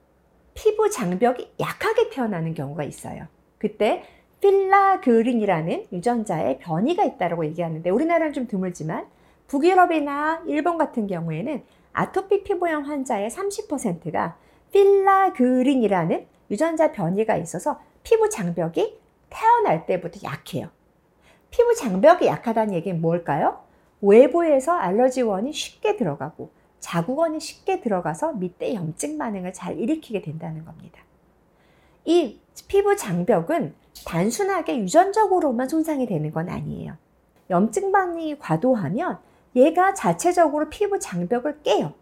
피부 0.54 0.90
장벽이 0.90 1.52
약하게 1.60 2.10
태어나는 2.10 2.54
경우가 2.54 2.84
있어요. 2.84 3.26
그때 3.58 4.04
filaggrin이라는 4.40 5.86
유전자의 5.92 6.58
변이가 6.58 7.04
있다고 7.04 7.46
얘기하는데 7.46 7.88
우리나라는 7.88 8.32
좀 8.32 8.48
드물지만 8.48 9.06
북유럽이나 9.52 10.44
일본 10.46 10.78
같은 10.78 11.06
경우에는 11.06 11.62
아토피 11.92 12.42
피부염 12.42 12.84
환자의 12.84 13.28
30%가 13.28 14.38
filaggrin이라는 14.72 16.26
유전자 16.50 16.90
변이가 16.90 17.36
있어서 17.36 17.78
피부 18.02 18.30
장벽이 18.30 18.98
태어날 19.28 19.84
때부터 19.84 20.20
약해요. 20.24 20.68
피부 21.50 21.74
장벽이 21.74 22.26
약하다는 22.26 22.72
얘기는 22.72 22.98
뭘까요? 22.98 23.62
외부에서 24.00 24.72
알러지원이 24.72 25.52
쉽게 25.52 25.96
들어가고 25.96 26.50
자국원이 26.80 27.38
쉽게 27.38 27.82
들어가서 27.82 28.32
밑에 28.32 28.72
염증 28.72 29.18
반응을 29.18 29.52
잘 29.52 29.78
일으키게 29.78 30.22
된다는 30.22 30.64
겁니다. 30.64 31.02
이 32.06 32.40
피부 32.68 32.96
장벽은 32.96 33.74
단순하게 34.06 34.78
유전적으로만 34.78 35.68
손상이 35.68 36.06
되는 36.06 36.32
건 36.32 36.48
아니에요. 36.48 36.96
염증 37.50 37.92
반응이 37.92 38.38
과도하면 38.38 39.18
얘가 39.54 39.94
자체적으로 39.94 40.68
피부 40.70 40.98
장벽을 40.98 41.62
깨요. 41.62 41.94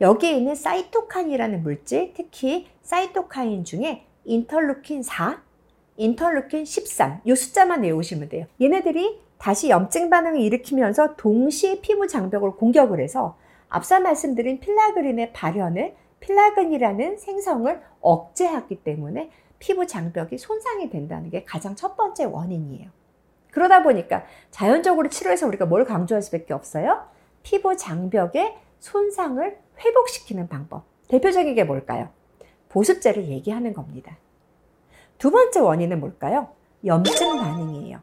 여기에 0.00 0.32
있는 0.32 0.54
사이토카인이라는 0.54 1.62
물질, 1.62 2.12
특히 2.14 2.68
사이토카인 2.82 3.64
중에 3.64 4.06
인터루킨 4.24 5.02
4, 5.02 5.42
인터루킨 5.96 6.64
13, 6.64 7.20
이 7.24 7.34
숫자만 7.34 7.82
외우시면 7.82 8.28
돼요. 8.28 8.46
얘네들이 8.60 9.20
다시 9.38 9.70
염증 9.70 10.10
반응을 10.10 10.40
일으키면서 10.40 11.16
동시에 11.16 11.80
피부 11.80 12.06
장벽을 12.06 12.52
공격을 12.52 13.00
해서 13.00 13.36
앞서 13.68 14.00
말씀드린 14.00 14.60
필라그린의 14.60 15.32
발현을 15.32 15.94
필라근이라는 16.20 17.18
생성을 17.18 17.80
억제하기 18.00 18.76
때문에 18.82 19.30
피부 19.58 19.86
장벽이 19.86 20.38
손상이 20.38 20.90
된다는 20.90 21.30
게 21.30 21.44
가장 21.44 21.74
첫 21.74 21.96
번째 21.96 22.24
원인이에요. 22.24 22.90
그러다 23.56 23.82
보니까 23.82 24.26
자연적으로 24.50 25.08
치료해서 25.08 25.46
우리가 25.46 25.64
뭘 25.64 25.86
강조할 25.86 26.20
수밖에 26.20 26.52
없어요? 26.52 27.06
피부 27.42 27.74
장벽의 27.74 28.54
손상을 28.80 29.58
회복시키는 29.78 30.48
방법. 30.48 30.84
대표적인 31.08 31.54
게 31.54 31.64
뭘까요? 31.64 32.10
보습제를 32.68 33.28
얘기하는 33.28 33.72
겁니다. 33.72 34.18
두 35.16 35.30
번째 35.30 35.60
원인은 35.60 36.00
뭘까요? 36.00 36.50
염증 36.84 37.38
반응이에요. 37.38 38.00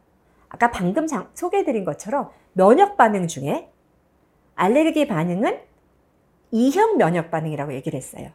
아까 0.49 0.71
방금 0.71 1.05
소개해드린 1.35 1.85
것처럼 1.85 2.31
면역 2.53 2.97
반응 2.97 3.27
중에 3.27 3.69
알레르기 4.55 5.07
반응은 5.07 5.59
2형 6.51 6.95
면역 6.95 7.29
반응이라고 7.29 7.73
얘기를 7.73 7.95
했어요. 7.95 8.31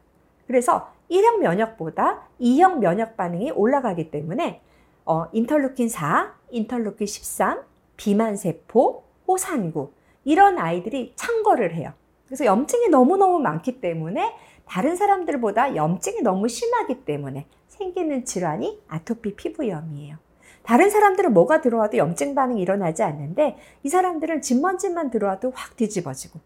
그래서 0.46 0.92
1형 1.10 1.38
면역보다 1.38 2.28
2형 2.40 2.78
면역 2.78 3.16
반응이 3.16 3.50
올라가기 3.50 4.12
때문에 4.12 4.62
어, 5.09 5.27
인터루킨 5.33 5.88
4, 5.88 6.35
인터루킨 6.50 7.07
13, 7.07 7.62
비만세포, 7.97 9.05
호산구 9.27 9.91
이런 10.25 10.59
아이들이 10.59 11.15
창궐을 11.17 11.75
해요. 11.75 11.95
그래서 12.27 12.45
염증이 12.45 12.91
너무너무 12.91 13.38
많기 13.38 13.81
때문에 13.81 14.35
다른 14.67 14.97
사람들보다 14.97 15.77
염증이 15.77 16.21
너무 16.21 16.47
심하기 16.47 17.07
때문에 17.07 17.47
생기는 17.69 18.27
질환이 18.27 18.83
아토피 18.87 19.35
피부염이에요. 19.35 20.19
다른 20.62 20.91
사람들은 20.91 21.33
뭐가 21.33 21.62
들어와도 21.62 21.97
염증 21.97 22.35
반응이 22.35 22.61
일어나지 22.61 23.03
않는데 23.03 23.57
이 23.83 23.88
사람들은 23.88 24.43
진먼지만 24.43 25.11
들어와도 25.11 25.53
확 25.55 25.75
뒤집어지고 25.79 26.38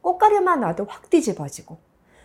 꽃가루만 0.00 0.62
와도 0.62 0.86
확 0.88 1.10
뒤집어지고 1.10 1.76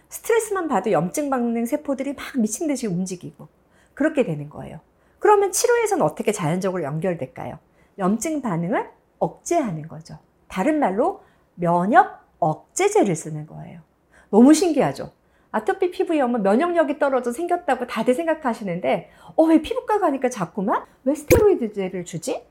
스트레스만 0.08 0.70
봐도 0.70 0.94
염증 0.94 1.30
반응 1.30 1.66
세포들이 1.66 2.14
막 2.14 2.24
미친 2.40 2.68
듯이 2.68 2.88
움직이고 2.88 3.50
그렇게 3.94 4.24
되는 4.24 4.50
거예요. 4.50 4.80
그러면 5.28 5.52
치료에서는 5.52 6.06
어떻게 6.06 6.32
자연적으로 6.32 6.84
연결될까요? 6.84 7.60
염증 8.00 8.42
반응을 8.42 8.90
억제하는 9.20 9.86
거죠. 9.90 10.18
다른 10.48 10.80
말로 10.80 11.22
면역 11.56 12.22
억제제를 12.40 13.14
쓰는 13.14 13.46
거예요. 13.46 13.82
너무 14.30 14.54
신기하죠? 14.54 15.12
아토피 15.52 15.92
피부염은 15.92 16.44
면역력이 16.44 16.98
떨어져 16.98 17.34
생겼다고 17.34 17.88
다들 17.88 18.14
생각하시는데 18.14 19.10
어, 19.36 19.44
왜 19.44 19.62
피부과 19.62 20.00
가니까 20.00 20.30
자꾸만 20.30 20.86
왜 21.04 21.14
스테로이드제를 21.14 22.06
주지? 22.06 22.48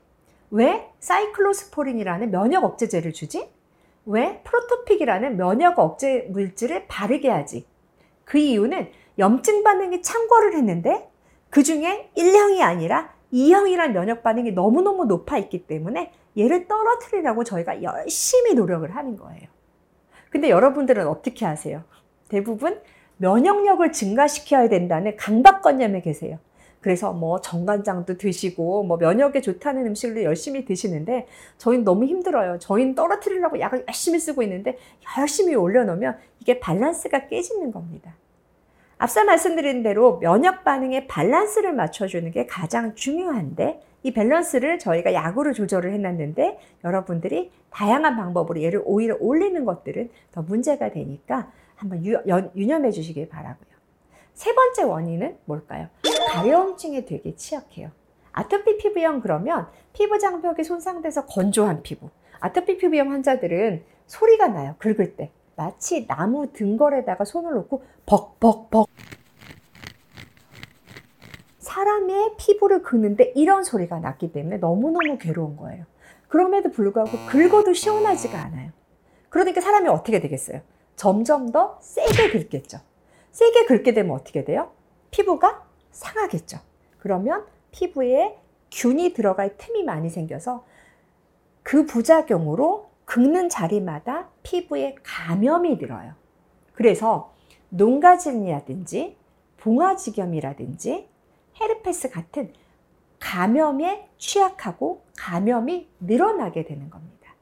왜 0.51 0.87
사이클로스포린이라는 0.99 2.29
면역 2.29 2.63
억제제를 2.63 3.11
주지? 3.11 3.49
왜 4.05 4.43
프로토픽이라는 4.43 5.35
면역 5.35 5.79
억제 5.79 6.27
물질을 6.29 6.85
바르게 6.87 7.27
하지? 7.27 7.65
그 8.23 8.37
이유는 8.37 8.91
염증 9.17 9.63
반응이 9.63 10.03
창궐을 10.03 10.53
했는데 10.53 11.09
그 11.57 11.63
중에 11.63 12.11
1형이 12.15 12.61
아니라 12.61 13.09
2형이란 13.33 13.89
면역 13.89 14.21
반응이 14.21 14.51
너무너무 14.51 15.05
높아 15.05 15.39
있기 15.39 15.65
때문에 15.65 16.11
얘를 16.37 16.67
떨어뜨리라고 16.67 17.43
저희가 17.43 17.81
열심히 17.81 18.53
노력을 18.53 18.87
하는 18.95 19.17
거예요. 19.17 19.41
근데 20.29 20.51
여러분들은 20.51 21.07
어떻게 21.07 21.45
하세요? 21.45 21.83
대부분 22.27 22.79
면역력을 23.17 23.91
증가시켜야 23.91 24.69
된다는 24.69 25.15
강박관념에 25.17 26.01
계세요. 26.01 26.37
그래서 26.79 27.11
뭐 27.11 27.41
정간장도 27.41 28.19
드시고 28.19 28.83
뭐 28.83 28.97
면역에 28.97 29.41
좋다는 29.41 29.87
음식을 29.87 30.25
열심히 30.25 30.63
드시는데 30.63 31.25
저희는 31.57 31.83
너무 31.85 32.05
힘들어요. 32.05 32.59
저희는 32.59 32.93
떨어뜨리려고 32.93 33.59
약을 33.59 33.85
열심히 33.87 34.19
쓰고 34.19 34.43
있는데 34.43 34.77
열심히 35.17 35.55
올려놓으면 35.55 36.19
이게 36.39 36.59
밸런스가 36.59 37.25
깨지는 37.25 37.71
겁니다. 37.71 38.13
앞서 38.99 39.23
말씀드린 39.23 39.83
대로 39.83 40.19
면역 40.19 40.63
반응의 40.63 41.07
밸런스를 41.07 41.73
맞춰주는 41.73 42.29
게 42.31 42.47
가장 42.47 42.95
중요한데 42.95 43.81
이 44.03 44.11
밸런스를 44.11 44.79
저희가 44.79 45.13
약으로 45.13 45.53
조절을 45.53 45.91
해놨는데 45.93 46.59
여러분들이 46.83 47.51
다양한 47.69 48.15
방법으로 48.15 48.61
얘를 48.61 48.81
오히려 48.85 49.15
올리는 49.19 49.63
것들은 49.65 50.09
더 50.31 50.41
문제가 50.41 50.89
되니까 50.91 51.51
한번 51.75 52.03
유, 52.05 52.19
유념해 52.55 52.91
주시길 52.91 53.29
바라고요. 53.29 53.67
세 54.33 54.53
번째 54.53 54.83
원인은 54.83 55.37
뭘까요? 55.45 55.87
가려움증에 56.29 57.05
되게 57.05 57.35
취약해요. 57.35 57.91
아토피 58.31 58.77
피부염 58.77 59.21
그러면 59.21 59.67
피부 59.93 60.17
장벽이 60.19 60.63
손상돼서 60.63 61.25
건조한 61.25 61.81
피부. 61.81 62.09
아토피 62.39 62.77
피부염 62.77 63.11
환자들은 63.11 63.83
소리가 64.05 64.47
나요. 64.47 64.75
긁을 64.77 65.15
때. 65.15 65.31
마치 65.57 66.05
나무 66.05 66.53
등걸에다가 66.53 67.25
손을 67.25 67.53
놓고 67.55 67.83
벅벅벅 68.05 68.87
사람의 71.57 72.35
피부를 72.37 72.83
긁는데 72.83 73.33
이런 73.35 73.63
소리가 73.63 73.99
났기 73.99 74.31
때문에 74.31 74.57
너무너무 74.57 75.17
괴로운 75.17 75.57
거예요. 75.57 75.85
그럼에도 76.27 76.71
불구하고 76.71 77.11
긁어도 77.29 77.73
시원하지가 77.73 78.37
않아요. 78.39 78.71
그러니까 79.29 79.59
사람이 79.59 79.89
어떻게 79.89 80.19
되겠어요? 80.19 80.61
점점 80.95 81.51
더 81.51 81.79
세게 81.81 82.31
긁겠죠. 82.31 82.79
세게 83.31 83.65
긁게 83.65 83.93
되면 83.93 84.15
어떻게 84.15 84.45
돼요? 84.45 84.71
피부가 85.09 85.65
상하겠죠. 85.91 86.59
그러면 86.99 87.45
피부에 87.71 88.37
균이 88.71 89.13
들어갈 89.13 89.57
틈이 89.57 89.83
많이 89.83 90.09
생겨서 90.09 90.65
그 91.63 91.85
부작용으로 91.85 92.89
긁는 93.07 93.47
자리마다 93.47 94.27
피부에 94.43 94.95
감염이 95.01 95.77
들어요. 95.77 96.13
그래서 96.73 97.33
농가진이라든지 97.69 99.17
봉화지겸이라든지 99.57 101.09
헤르페스 101.59 102.11
같은 102.11 102.53
감염에 103.19 104.09
취약하고 104.17 105.03
감염이 105.17 105.89
늘어나게 106.01 106.65
되는 106.65 106.89
겁니다. 106.89 107.33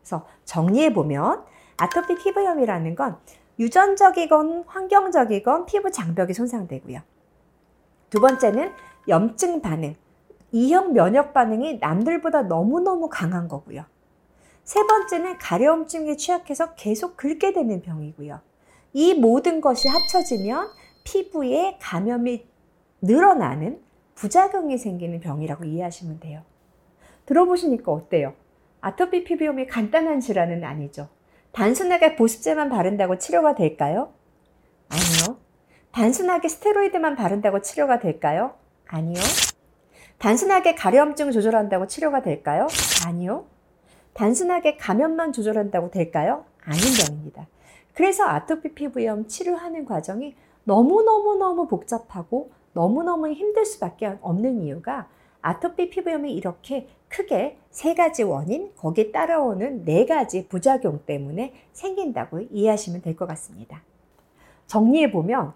그래서 0.00 0.26
정리해 0.44 0.92
보면 0.92 1.44
아토피 1.76 2.16
피부염이라는 2.16 2.94
건 2.94 3.18
유전적이건 3.58 4.64
환경적이건 4.66 5.66
피부 5.66 5.90
장벽이 5.92 6.32
손상되고요. 6.32 7.00
두 8.08 8.20
번째는 8.20 8.72
염증 9.06 9.60
반응, 9.60 9.94
이형 10.50 10.94
면역 10.94 11.34
반응이 11.34 11.78
남들보다 11.78 12.42
너무너무 12.42 13.08
강한 13.10 13.48
거고요. 13.48 13.84
세 14.70 14.86
번째는 14.86 15.38
가려움증에 15.38 16.14
취약해서 16.14 16.76
계속 16.76 17.16
긁게 17.16 17.54
되는 17.54 17.82
병이고요. 17.82 18.38
이 18.92 19.14
모든 19.14 19.60
것이 19.60 19.88
합쳐지면 19.88 20.68
피부에 21.02 21.76
감염이 21.80 22.46
늘어나는 23.00 23.80
부작용이 24.14 24.78
생기는 24.78 25.18
병이라고 25.18 25.64
이해하시면 25.64 26.20
돼요. 26.20 26.42
들어보시니까 27.26 27.90
어때요? 27.90 28.34
아토피 28.80 29.24
피부염이 29.24 29.66
간단한 29.66 30.20
질환은 30.20 30.62
아니죠. 30.62 31.08
단순하게 31.50 32.14
보습제만 32.14 32.68
바른다고 32.68 33.18
치료가 33.18 33.56
될까요? 33.56 34.12
아니요. 34.88 35.36
단순하게 35.90 36.46
스테로이드만 36.46 37.16
바른다고 37.16 37.60
치료가 37.60 37.98
될까요? 37.98 38.54
아니요. 38.86 39.20
단순하게 40.18 40.76
가려움증 40.76 41.32
조절한다고 41.32 41.88
치료가 41.88 42.22
될까요? 42.22 42.68
아니요. 43.04 43.46
단순하게 44.14 44.76
감염만 44.76 45.32
조절한다고 45.32 45.90
될까요? 45.90 46.44
아닌 46.64 46.80
병입니다. 47.06 47.46
그래서 47.94 48.24
아토피 48.24 48.74
피부염 48.74 49.26
치료하는 49.26 49.84
과정이 49.84 50.34
너무너무너무 50.64 51.66
복잡하고 51.66 52.52
너무너무 52.72 53.28
힘들 53.32 53.64
수밖에 53.64 54.18
없는 54.20 54.62
이유가 54.62 55.08
아토피 55.42 55.90
피부염이 55.90 56.32
이렇게 56.32 56.88
크게 57.08 57.58
세 57.70 57.94
가지 57.94 58.22
원인, 58.22 58.72
거기에 58.76 59.10
따라오는 59.10 59.84
네 59.84 60.06
가지 60.06 60.46
부작용 60.48 61.00
때문에 61.06 61.54
생긴다고 61.72 62.40
이해하시면 62.50 63.02
될 63.02 63.16
것 63.16 63.26
같습니다. 63.26 63.82
정리해 64.66 65.10
보면 65.10 65.52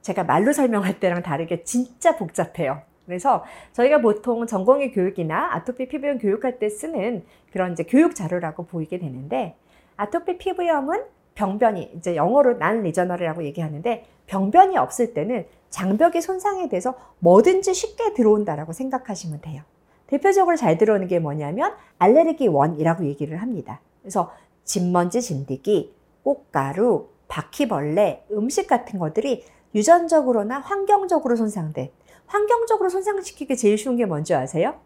제가 0.00 0.24
말로 0.24 0.52
설명할 0.52 1.00
때랑 1.00 1.22
다르게 1.22 1.64
진짜 1.64 2.16
복잡해요. 2.16 2.82
그래서 3.06 3.44
저희가 3.72 4.00
보통 4.00 4.46
전공의 4.46 4.92
교육이나 4.92 5.54
아토피 5.54 5.88
피부염 5.88 6.18
교육할 6.18 6.58
때 6.58 6.68
쓰는 6.68 7.24
그런 7.52 7.72
이제 7.72 7.84
교육 7.84 8.14
자료라고 8.14 8.66
보이게 8.66 8.98
되는데 8.98 9.54
아토피 9.96 10.38
피부염은 10.38 11.02
병변이 11.34 11.92
이제 11.96 12.16
영어로 12.16 12.58
난 12.58 12.82
리저널이라고 12.82 13.44
얘기하는데 13.44 14.04
병변이 14.26 14.76
없을 14.76 15.14
때는 15.14 15.46
장벽이 15.70 16.20
손상이 16.20 16.68
돼서 16.68 16.94
뭐든지 17.18 17.74
쉽게 17.74 18.14
들어온다라고 18.14 18.72
생각하시면 18.72 19.40
돼요. 19.40 19.62
대표적으로 20.06 20.56
잘 20.56 20.78
들어오는 20.78 21.08
게 21.08 21.18
뭐냐면 21.18 21.74
알레르기 21.98 22.46
원이라고 22.46 23.04
얘기를 23.06 23.42
합니다. 23.42 23.80
그래서 24.02 24.32
진먼지 24.64 25.20
진드기, 25.20 25.94
꽃가루, 26.22 27.08
바퀴벌레, 27.28 28.26
음식 28.32 28.66
같은 28.66 28.98
것들이 28.98 29.44
유전적으로나 29.74 30.60
환경적으로 30.60 31.36
손상된 31.36 31.90
환경적으로 32.26 32.88
손상시키기 32.88 33.56
제일 33.56 33.78
쉬운 33.78 33.96
게 33.96 34.06
뭔지 34.06 34.34
아세요? 34.34 34.80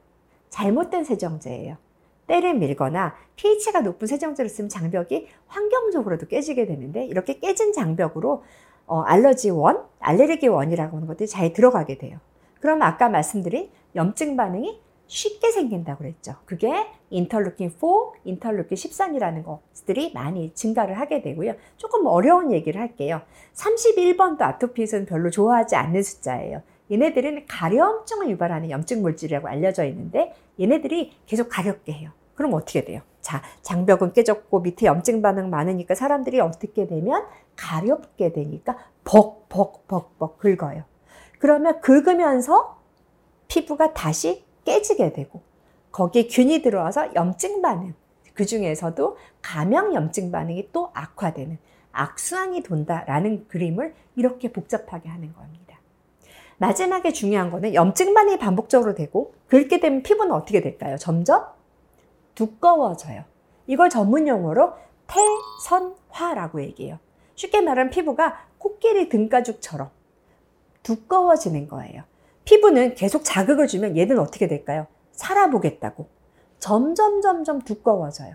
잘못된 0.51 1.05
세정제예요. 1.05 1.77
때를 2.27 2.55
밀거나 2.55 3.15
pH가 3.37 3.81
높은 3.81 4.07
세정제를 4.07 4.49
쓰면 4.49 4.69
장벽이 4.69 5.29
환경적으로도 5.47 6.29
깨지게 6.29 6.67
되는데 6.67 7.05
이렇게 7.07 7.39
깨진 7.39 7.73
장벽으로 7.73 8.45
어, 8.87 9.01
알러지 9.01 9.51
원, 9.51 9.85
알레르기 9.99 10.49
원이라고 10.49 10.97
하는 10.97 11.09
것들이 11.09 11.29
잘 11.29 11.53
들어가게 11.53 11.99
돼요. 11.99 12.19
그럼 12.61 12.83
아까 12.83 13.09
말씀드린 13.09 13.71
염증 13.95 14.37
반응이 14.37 14.81
쉽게 15.07 15.51
생긴다고 15.51 15.99
그랬죠. 15.99 16.35
그게 16.45 16.87
인터루킨 17.11 17.71
4, 17.71 17.87
인터루킨 18.25 18.77
13이라는 18.77 19.43
것들이 19.45 20.13
많이 20.13 20.53
증가를 20.53 20.99
하게 20.99 21.23
되고요. 21.23 21.55
조금 21.77 22.07
어려운 22.07 22.53
얘기를 22.53 22.81
할게요. 22.81 23.23
31번도 23.55 24.43
아토피에서는 24.43 25.07
별로 25.07 25.31
좋아하지 25.31 25.77
않는 25.77 26.03
숫자예요. 26.03 26.63
얘네들은 26.91 27.47
가려움증을 27.47 28.31
유발하는 28.31 28.71
염증 28.71 29.03
물질이라고 29.03 29.49
알려져 29.49 29.85
있는데 29.85 30.35
얘네들이 30.61 31.13
계속 31.27 31.49
가렵게 31.49 31.93
해요. 31.93 32.11
그럼 32.35 32.55
어떻게 32.55 32.85
돼요? 32.85 33.03
자, 33.21 33.43
장벽은 33.63 34.13
깨졌고 34.13 34.61
밑에 34.61 34.87
염증 34.87 35.23
반응 35.23 35.51
많으니까 35.51 35.95
사람들이 35.95 36.41
어떻게 36.41 36.87
되면 36.87 37.27
가렵게 37.57 38.33
되니까 38.33 38.79
벅벅벅벅 39.05 40.39
긁어요. 40.39 40.85
그러면 41.39 41.81
긁으면서 41.81 42.79
피부가 43.49 43.93
다시 43.93 44.45
깨지게 44.65 45.13
되고 45.13 45.43
거기에 45.91 46.27
균이 46.29 46.63
들어와서 46.63 47.15
염증 47.15 47.63
반응 47.63 47.95
그 48.35 48.47
중에서도 48.47 49.17
감염 49.43 49.95
염증 49.95 50.31
반응이 50.31 50.69
또 50.73 50.91
악화되는 50.95 51.59
악순환이 51.91 52.63
돈다라는 52.63 53.49
그림을 53.49 53.95
이렇게 54.15 54.53
복잡하게 54.53 55.09
하는 55.09 55.33
겁니다. 55.33 55.58
마지막에 56.59 57.13
중요한 57.13 57.51
거는 57.51 57.75
염증 57.75 58.15
반응이 58.15 58.39
반복적으로 58.39 58.95
되고 58.95 59.33
긁게 59.49 59.81
되면 59.81 60.03
피부는 60.03 60.33
어떻게 60.33 60.61
될까요? 60.61 60.97
점점 60.97 61.47
두꺼워져요. 62.35 63.25
이걸 63.67 63.91
전문 63.91 64.29
용어로 64.29 64.73
태선화라고 65.07 66.63
얘기해요. 66.63 66.99
쉽게 67.35 67.61
말하면 67.61 67.91
피부가 67.91 68.47
코끼리 68.59 69.09
등가죽처럼 69.09 69.91
두꺼워지는 70.83 71.69
거예요. 71.69 72.03
피부는 72.45 72.95
계속 72.95 73.23
자극을 73.25 73.67
주면 73.67 73.97
얘는 73.97 74.19
어떻게 74.19 74.49
될까요? 74.49 74.87
살아보겠다고. 75.13 76.07
점점 76.59 77.21
점점 77.21 77.61
두꺼워져요. 77.61 78.35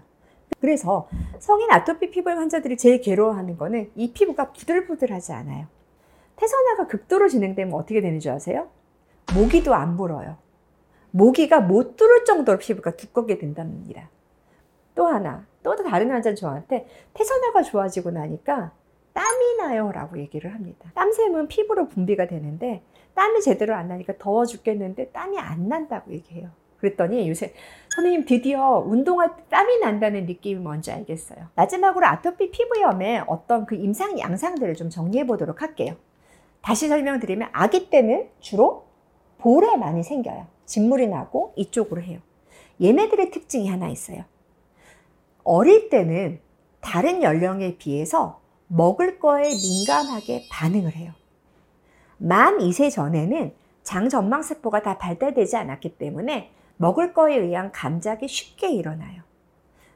그래서 0.60 1.10
성인 1.40 1.70
아토피 1.72 2.12
피부염 2.12 2.40
환자들이 2.40 2.78
제일 2.78 3.02
괴로워하는 3.02 3.58
거는 3.58 3.92
이 3.96 4.14
피부가 4.14 4.54
부들부들하지 4.54 5.34
않아요. 5.34 5.68
태선화가 6.36 6.88
극도로 6.88 7.28
진행되면 7.28 7.74
어떻게 7.74 8.02
되는 8.02 8.20
줄 8.20 8.32
아세요? 8.32 8.70
모기도 9.36 9.74
안 9.74 9.98
불어요. 9.98 10.38
모기가 11.12 11.62
못 11.62 11.96
뚫을 11.96 12.26
정도로 12.26 12.58
피부가 12.58 12.92
두껍게 12.92 13.38
된답니다. 13.38 14.10
또 14.96 15.06
하나, 15.08 15.46
또 15.62 15.76
다른 15.76 16.12
환자는 16.12 16.36
저한테 16.36 16.88
태선화가 17.14 17.64
좋아지고 17.64 18.12
나니까 18.12 18.72
땀이 19.14 19.58
나요 19.60 19.92
라고 19.92 20.18
얘기를 20.18 20.54
합니다. 20.54 20.92
땀샘은 20.96 21.48
피부로 21.48 21.88
분비가 21.88 22.28
되는데 22.28 22.84
땀이 23.14 23.42
제대로 23.42 23.76
안 23.76 23.88
나니까 23.88 24.14
더워 24.18 24.46
죽겠는데 24.46 25.10
땀이 25.10 25.38
안 25.40 25.68
난다고 25.68 26.12
얘기해요. 26.12 26.50
그랬더니 26.78 27.30
요새 27.30 27.54
선생님 27.96 28.26
드디어 28.26 28.84
운동할 28.86 29.36
때 29.38 29.44
땀이 29.50 29.80
난다는 29.80 30.26
느낌이 30.26 30.60
뭔지 30.60 30.92
알겠어요. 30.92 31.48
마지막으로 31.56 32.06
아토피 32.08 32.52
피부염의 32.52 33.24
어떤 33.28 33.66
그 33.66 33.76
임상 33.76 34.20
양상들을 34.20 34.76
좀 34.76 34.90
정리해 34.90 35.26
보도록 35.26 35.62
할게요. 35.62 35.96
다시 36.64 36.88
설명드리면 36.88 37.50
아기 37.52 37.90
때는 37.90 38.30
주로 38.40 38.86
볼에 39.38 39.76
많이 39.76 40.02
생겨요. 40.02 40.48
진물이 40.66 41.08
나고 41.08 41.54
이쪽으로 41.58 42.02
해요. 42.02 42.20
얘네들의 42.82 43.32
특징이 43.32 43.68
하나 43.68 43.90
있어요. 43.90 44.24
어릴 45.44 45.90
때는 45.90 46.40
다른 46.80 47.22
연령에 47.22 47.78
비해서 47.78 48.40
먹을 48.68 49.20
거에 49.20 49.50
민감하게 49.54 50.48
반응을 50.50 50.96
해요. 50.96 51.12
만 52.18 52.58
2세 52.60 52.90
전에는 52.90 53.54
장 53.84 54.08
전망세포가 54.08 54.84
다 54.84 54.98
발달되지 54.98 55.58
않았기 55.58 55.98
때문에 55.98 56.52
먹을 56.78 57.14
거에 57.14 57.36
의한 57.36 57.74
감작이 57.74 58.30
쉽게 58.30 58.72
일어나요. 58.72 59.22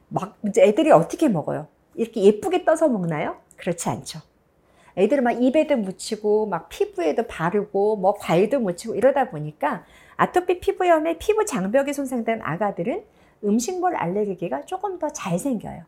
막 0.08 0.38
애들이 0.58 0.90
어떻게 0.90 1.28
먹어요? 1.28 1.66
이렇게 1.94 2.22
예쁘게 2.22 2.66
떠서 2.66 2.88
먹나요? 2.88 3.38
그렇지 3.56 3.88
않죠. 3.88 4.20
애들은 4.98 5.22
막 5.22 5.40
입에도 5.42 5.76
묻히고 5.76 6.46
막 6.46 6.68
피부에도 6.68 7.26
바르고 7.26 7.96
뭐 7.96 8.14
과일도 8.14 8.58
묻히고 8.58 8.96
이러다 8.96 9.30
보니까 9.30 9.84
아토피 10.16 10.58
피부염에 10.58 11.18
피부 11.18 11.44
장벽이 11.44 11.92
손상된 11.92 12.40
아가들은 12.42 13.04
음식물 13.44 13.94
알레르기가 13.94 14.62
조금 14.62 14.98
더 14.98 15.08
잘 15.10 15.38
생겨요. 15.38 15.84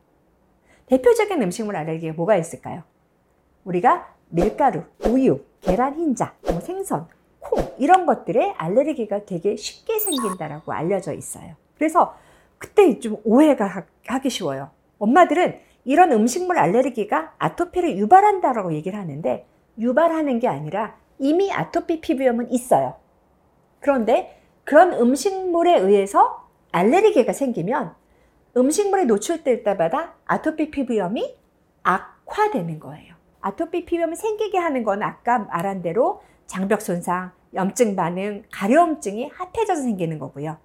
대표적인 0.87 1.42
음식물 1.42 1.77
알레르기가 1.77 2.14
뭐가 2.14 2.37
있을까요? 2.37 2.85
우리가 3.64 4.14
밀가루, 4.29 4.85
우유, 5.07 5.40
계란 5.61 5.96
흰자, 5.96 6.35
뭐 6.42 6.61
생선, 6.61 7.09
콩 7.40 7.64
이런 7.79 8.07
것들에 8.07 8.55
알레르기가 8.57 9.25
되게 9.25 9.57
쉽게 9.57 9.99
생긴다라고 9.99 10.73
알려져 10.73 11.12
있어요. 11.12 11.57
그래서 11.77 12.16
그때 12.59 13.01
좀 13.01 13.16
오해가 13.25 13.87
하기 14.07 14.31
쉬워요. 14.31 14.70
엄마들은 14.99 15.59
이런 15.85 16.12
음식물 16.12 16.59
알레르기가 16.59 17.35
아토피를 17.38 17.97
유발한다라고 17.97 18.75
얘기를 18.75 18.99
하는데 18.99 19.47
유발하는 19.79 20.38
게 20.38 20.49
아니라 20.49 20.97
이미 21.19 21.53
아토피 21.53 22.01
피부염은 22.01 22.51
있어요. 22.53 22.97
그런데 23.81 24.40
그런 24.64 24.93
음식물에 24.93 25.79
의해서 25.79 26.49
알레르기가 26.73 27.33
생기면 27.33 27.95
음식물에 28.57 29.05
노출될 29.05 29.62
때마다 29.62 30.14
아토피 30.27 30.71
피부염이 30.71 31.37
악화되는 31.83 32.79
거예요. 32.81 33.14
아토피 33.40 33.85
피부염이 33.87 34.16
생기게 34.16 34.59
하는 34.59 34.85
건 34.85 35.03
아까 35.03 35.38
말한 35.38 35.83
대로 35.83 36.23
장벽 36.47 36.83
손상, 36.83 37.33
염증 37.55 37.97
반응, 37.97 38.45
가려움증이 38.53 39.31
합해져서 39.33 39.83
생기는 39.83 40.19
거고요. 40.19 40.59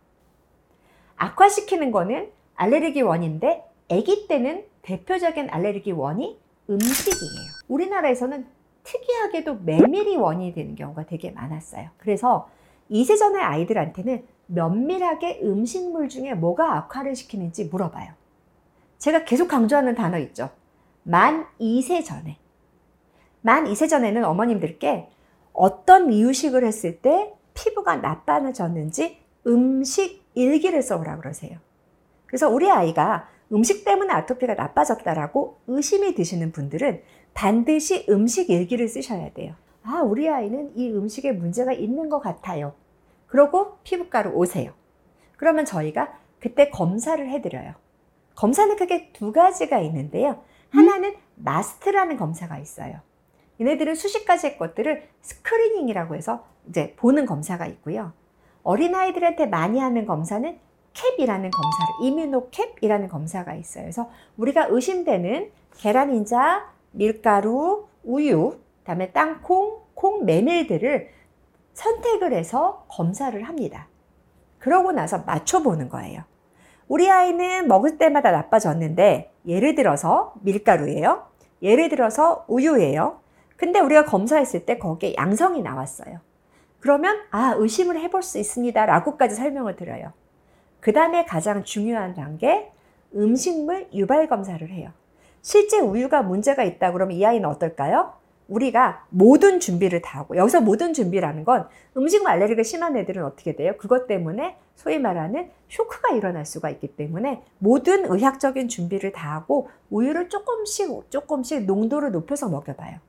악화시키는 1.15 1.91
거는 1.91 2.31
알레르기 2.55 3.01
원인데 3.01 3.63
아기 3.89 4.27
때는 4.27 4.65
대표적인 4.85 5.49
알레르기 5.49 5.91
원이 5.91 6.39
음식이에요. 6.69 7.41
우리나라에서는 7.67 8.45
특이하게도 8.83 9.55
메밀이 9.63 10.15
원인이 10.15 10.53
되는 10.53 10.75
경우가 10.75 11.07
되게 11.07 11.31
많았어요. 11.31 11.89
그래서 11.97 12.47
2세 12.91 13.17
전의 13.17 13.41
아이들한테는 13.41 14.23
면밀하게 14.45 15.41
음식물 15.43 16.07
중에 16.07 16.35
뭐가 16.35 16.77
악화를 16.77 17.15
시키는지 17.15 17.65
물어봐요. 17.65 18.13
제가 18.99 19.25
계속 19.25 19.47
강조하는 19.47 19.95
단어 19.95 20.19
있죠. 20.19 20.51
만 21.01 21.47
2세 21.59 22.05
전에. 22.05 22.37
만 23.41 23.65
2세 23.65 23.89
전에는 23.89 24.23
어머님들께 24.23 25.09
어떤 25.51 26.11
이유식을 26.11 26.63
했을 26.63 27.01
때 27.01 27.33
피부가 27.55 27.95
나빠졌는지 27.95 29.17
음식 29.47 30.23
일기를 30.35 30.83
써오라 30.83 31.17
그러세요. 31.17 31.57
그래서 32.27 32.49
우리 32.49 32.69
아이가 32.69 33.27
음식 33.51 33.85
때문에 33.85 34.13
아토피가 34.13 34.55
나빠졌다라고 34.55 35.59
의심이 35.67 36.15
드시는 36.15 36.51
분들은 36.51 37.01
반드시 37.33 38.05
음식 38.09 38.49
일기를 38.49 38.87
쓰셔야 38.87 39.31
돼요. 39.33 39.55
아, 39.83 40.01
우리 40.01 40.29
아이는 40.29 40.71
이 40.75 40.89
음식에 40.89 41.31
문제가 41.31 41.71
있는 41.73 42.09
것 42.09 42.19
같아요. 42.19 42.73
그러고 43.27 43.77
피부과로 43.83 44.31
오세요. 44.31 44.73
그러면 45.37 45.65
저희가 45.65 46.17
그때 46.39 46.69
검사를 46.69 47.27
해드려요. 47.29 47.73
검사는 48.35 48.75
크게 48.75 49.11
두 49.13 49.31
가지가 49.31 49.79
있는데요. 49.79 50.41
하나는 50.69 51.15
마스트라는 51.35 52.17
검사가 52.17 52.57
있어요. 52.57 52.99
얘네들은 53.59 53.95
수십 53.95 54.25
가지의 54.25 54.57
것들을 54.57 55.07
스크리닝이라고 55.21 56.15
해서 56.15 56.45
이제 56.67 56.93
보는 56.97 57.25
검사가 57.25 57.67
있고요. 57.67 58.13
어린아이들한테 58.63 59.45
많이 59.45 59.79
하는 59.79 60.05
검사는 60.05 60.59
캡이라는 60.95 61.51
검사를, 61.51 61.93
이뮤노캡이라는 62.01 63.07
검사가 63.09 63.53
있어요. 63.53 63.83
그래서 63.83 64.09
우리가 64.37 64.67
의심되는 64.69 65.51
계란 65.77 66.09
흰자, 66.09 66.69
밀가루, 66.91 67.87
우유, 68.03 68.57
그다음에 68.79 69.11
땅콩, 69.11 69.81
콩, 69.93 70.25
메밀들을 70.25 71.09
선택을 71.73 72.33
해서 72.33 72.85
검사를 72.87 73.41
합니다. 73.43 73.87
그러고 74.59 74.91
나서 74.91 75.19
맞춰보는 75.19 75.89
거예요. 75.89 76.23
우리 76.87 77.09
아이는 77.09 77.67
먹을 77.67 77.97
때마다 77.97 78.31
나빠졌는데 78.31 79.33
예를 79.45 79.75
들어서 79.75 80.33
밀가루예요. 80.41 81.27
예를 81.61 81.89
들어서 81.89 82.45
우유예요. 82.47 83.19
근데 83.57 83.79
우리가 83.79 84.05
검사했을 84.05 84.65
때 84.65 84.77
거기에 84.77 85.15
양성이 85.17 85.61
나왔어요. 85.61 86.19
그러면 86.79 87.17
아 87.31 87.55
의심을 87.57 87.99
해볼 87.99 88.21
수 88.21 88.37
있습니다 88.37 88.85
라고까지 88.85 89.35
설명을 89.35 89.75
드려요. 89.75 90.13
그 90.85 90.93
다음에 90.93 91.25
가장 91.25 91.63
중요한 91.63 92.13
단계 92.13 92.71
음식물 93.15 93.87
유발 93.91 94.29
검사를 94.29 94.69
해요. 94.69 94.91
실제 95.41 95.79
우유가 95.79 96.21
문제가 96.21 96.63
있다 96.63 96.91
그러면 96.91 97.17
이 97.17 97.25
아이는 97.25 97.49
어떨까요? 97.49 98.13
우리가 98.47 99.07
모든 99.09 99.59
준비를 99.59 100.03
다 100.03 100.19
하고 100.19 100.37
여기서 100.37 100.61
모든 100.61 100.93
준비라는 100.93 101.43
건 101.43 101.67
음식 101.97 102.23
알레르기가 102.23 102.61
심한 102.61 102.95
애들은 102.97 103.25
어떻게 103.25 103.55
돼요? 103.55 103.73
그것 103.79 104.05
때문에 104.05 104.57
소위 104.75 104.99
말하는 104.99 105.49
쇼크가 105.69 106.13
일어날 106.13 106.45
수가 106.45 106.69
있기 106.69 106.95
때문에 106.95 107.41
모든 107.57 108.05
의학적인 108.05 108.67
준비를 108.67 109.11
다 109.11 109.33
하고 109.33 109.69
우유를 109.89 110.29
조금씩 110.29 111.09
조금씩 111.09 111.65
농도를 111.65 112.11
높여서 112.11 112.47
먹여봐요. 112.49 112.99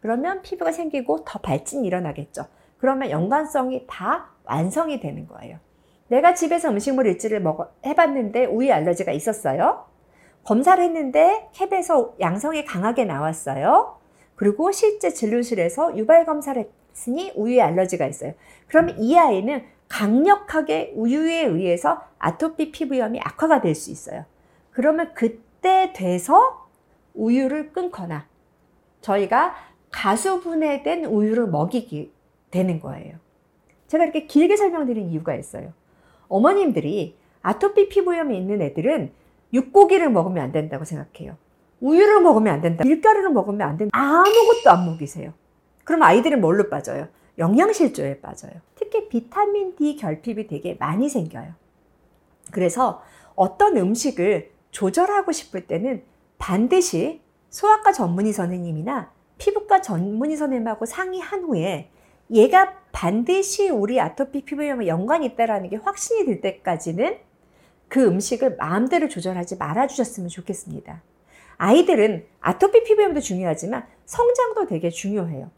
그러면 0.00 0.40
피부가 0.40 0.72
생기고 0.72 1.26
더 1.26 1.38
발진이 1.40 1.86
일어나겠죠. 1.86 2.46
그러면 2.78 3.10
연관성이 3.10 3.84
다 3.86 4.30
완성이 4.44 5.00
되는 5.00 5.26
거예요. 5.28 5.58
내가 6.08 6.34
집에서 6.34 6.70
음식물 6.70 7.06
일지를 7.06 7.40
먹어, 7.40 7.70
해봤는데 7.84 8.46
우유 8.46 8.72
알러지가 8.72 9.12
있었어요. 9.12 9.86
검사를 10.44 10.82
했는데 10.82 11.48
캡에서 11.52 12.14
양성이 12.20 12.64
강하게 12.64 13.04
나왔어요. 13.04 13.98
그리고 14.36 14.70
실제 14.70 15.10
진료실에서 15.10 15.96
유발 15.96 16.24
검사를 16.24 16.70
있으니 16.92 17.32
우유에 17.34 17.60
알러지가 17.60 18.06
있어요. 18.06 18.34
그러면 18.68 18.96
이 18.98 19.18
아이는 19.18 19.64
강력하게 19.88 20.92
우유에 20.94 21.44
의해서 21.44 22.02
아토피 22.18 22.70
피부염이 22.72 23.20
악화가 23.20 23.60
될 23.60 23.74
수 23.74 23.90
있어요. 23.90 24.24
그러면 24.70 25.12
그때 25.14 25.92
돼서 25.94 26.66
우유를 27.14 27.72
끊거나 27.72 28.26
저희가 29.00 29.54
가수분해된 29.90 31.06
우유를 31.06 31.48
먹이게 31.48 32.10
되는 32.50 32.80
거예요. 32.80 33.16
제가 33.88 34.04
이렇게 34.04 34.26
길게 34.26 34.56
설명드린 34.56 35.08
이유가 35.10 35.34
있어요. 35.34 35.72
어머님들이 36.28 37.16
아토피 37.42 37.88
피부염이 37.88 38.36
있는 38.36 38.62
애들은 38.62 39.12
육고기를 39.52 40.10
먹으면 40.10 40.42
안 40.42 40.52
된다고 40.52 40.84
생각해요. 40.84 41.36
우유를 41.80 42.20
먹으면 42.20 42.54
안 42.54 42.60
된다. 42.60 42.84
밀가루를 42.84 43.30
먹으면 43.30 43.68
안 43.68 43.76
된다. 43.76 43.96
아무것도 43.96 44.70
안 44.70 44.86
먹이세요. 44.86 45.32
그럼 45.84 46.02
아이들은 46.02 46.40
뭘로 46.40 46.68
빠져요? 46.68 47.08
영양실조에 47.38 48.20
빠져요. 48.20 48.52
특히 48.74 49.08
비타민 49.08 49.76
D 49.76 49.96
결핍이 49.96 50.46
되게 50.46 50.76
많이 50.80 51.08
생겨요. 51.08 51.52
그래서 52.50 53.02
어떤 53.34 53.76
음식을 53.76 54.50
조절하고 54.70 55.32
싶을 55.32 55.66
때는 55.66 56.02
반드시 56.38 57.20
소아과 57.50 57.92
전문의 57.92 58.32
선생님이나 58.32 59.10
피부과 59.38 59.82
전문의 59.82 60.36
선생님하고 60.36 60.86
상의한 60.86 61.44
후에 61.44 61.90
얘가 62.30 62.74
반드시 62.92 63.68
우리 63.68 64.00
아토피 64.00 64.44
피부염에 64.44 64.86
연관이 64.86 65.26
있다는 65.26 65.68
게 65.68 65.76
확신이 65.76 66.24
들 66.24 66.40
때까지는 66.40 67.18
그 67.88 68.04
음식을 68.04 68.56
마음대로 68.56 69.08
조절하지 69.08 69.58
말아 69.58 69.86
주셨으면 69.86 70.28
좋겠습니다. 70.28 71.02
아이들은 71.58 72.26
아토피 72.40 72.84
피부염도 72.84 73.20
중요하지만 73.20 73.86
성장도 74.06 74.66
되게 74.66 74.90
중요해요. 74.90 75.50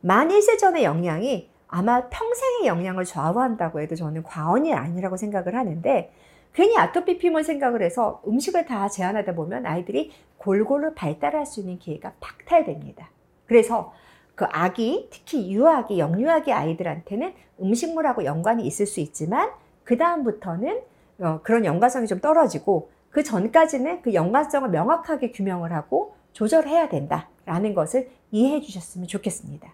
만 0.00 0.28
1세 0.28 0.58
전의 0.58 0.84
영양이 0.84 1.48
아마 1.68 2.08
평생의 2.08 2.66
영양을 2.66 3.04
좌우한다고 3.04 3.80
해도 3.80 3.94
저는 3.94 4.22
과언이 4.22 4.74
아니라고 4.74 5.16
생각을 5.16 5.54
하는데 5.54 6.12
괜히 6.52 6.76
아토피 6.76 7.18
피부염 7.18 7.42
생각을 7.44 7.82
해서 7.82 8.20
음식을 8.26 8.66
다 8.66 8.88
제한하다 8.88 9.34
보면 9.34 9.66
아이들이 9.66 10.10
골고루 10.36 10.94
발달할 10.94 11.46
수 11.46 11.60
있는 11.60 11.78
기회가 11.78 12.12
박탈됩니다. 12.20 13.08
그래서 13.46 13.92
그 14.40 14.46
아기, 14.52 15.06
특히 15.10 15.52
유아기, 15.52 15.98
영유아기 15.98 16.50
아이들한테는 16.50 17.34
음식물하고 17.60 18.24
연관이 18.24 18.66
있을 18.66 18.86
수 18.86 19.00
있지만 19.00 19.50
그 19.84 19.98
다음부터는 19.98 20.80
어, 21.18 21.40
그런 21.42 21.66
연관성이 21.66 22.06
좀 22.06 22.20
떨어지고 22.20 22.90
그 23.10 23.22
전까지는 23.22 24.00
그 24.00 24.14
연관성을 24.14 24.70
명확하게 24.70 25.32
규명을 25.32 25.74
하고 25.74 26.14
조절해야 26.32 26.88
된다라는 26.88 27.74
것을 27.74 28.08
이해해 28.30 28.62
주셨으면 28.62 29.08
좋겠습니다. 29.08 29.70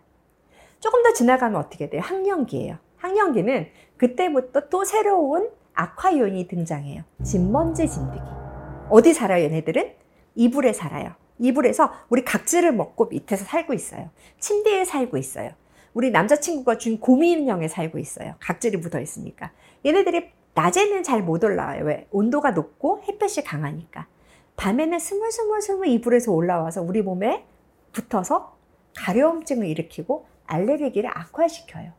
조금 0.81 1.05
더 1.05 1.13
지나가면 1.13 1.61
어떻게 1.61 1.89
돼요? 1.89 2.03
학령기예요. 2.05 2.79
학령기는 2.97 3.69
그때부터 3.99 4.69
또 4.69 4.85
새로운 4.85 5.49
악화 5.75 6.19
요인이 6.19 6.49
등장해요. 6.49 7.05
진먼지 7.23 7.89
진드기. 7.89 8.25
어디 8.91 9.15
살아요, 9.15 9.45
얘네들은? 9.45 9.93
이불에 10.35 10.73
살아요. 10.73 11.13
이불에서 11.39 11.93
우리 12.09 12.25
각질을 12.25 12.73
먹고 12.73 13.07
밑에서 13.07 13.45
살고 13.45 13.75
있어요. 13.75 14.11
침대에 14.39 14.85
살고 14.85 15.17
있어요. 15.17 15.51
우리 15.95 16.11
남자친구가 16.11 16.79
준 16.79 17.01
고민형에 17.01 17.69
살고 17.69 17.99
있어요. 17.99 18.35
각질이 18.41 18.77
묻어 18.79 19.01
있으니까. 19.01 19.53
얘네들이 19.85 20.31
낮에는 20.55 21.03
잘 21.03 21.23
못 21.23 21.45
올라와요. 21.45 21.85
왜? 21.85 22.07
온도가 22.11 22.53
높고 22.53 23.03
햇볕이 23.09 23.45
강하니까. 23.45 24.07
밤에는 24.57 24.99
스물스물스물 24.99 25.89
이불에서 25.89 26.33
올라와서 26.33 26.83
우리 26.83 27.03
몸에 27.03 27.45
붙어서 27.93 28.57
가려움증을 28.97 29.67
일으키고 29.67 30.27
알레르기를 30.47 31.11
악화시켜요. 31.13 31.93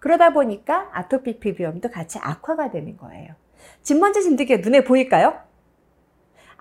그러다 0.00 0.32
보니까 0.32 0.88
아토피 0.92 1.38
피부염도 1.38 1.90
같이 1.90 2.18
악화가 2.20 2.70
되는 2.70 2.96
거예요. 2.96 3.34
진먼지 3.82 4.22
진드기가 4.22 4.62
눈에 4.62 4.82
보일까요? 4.84 5.38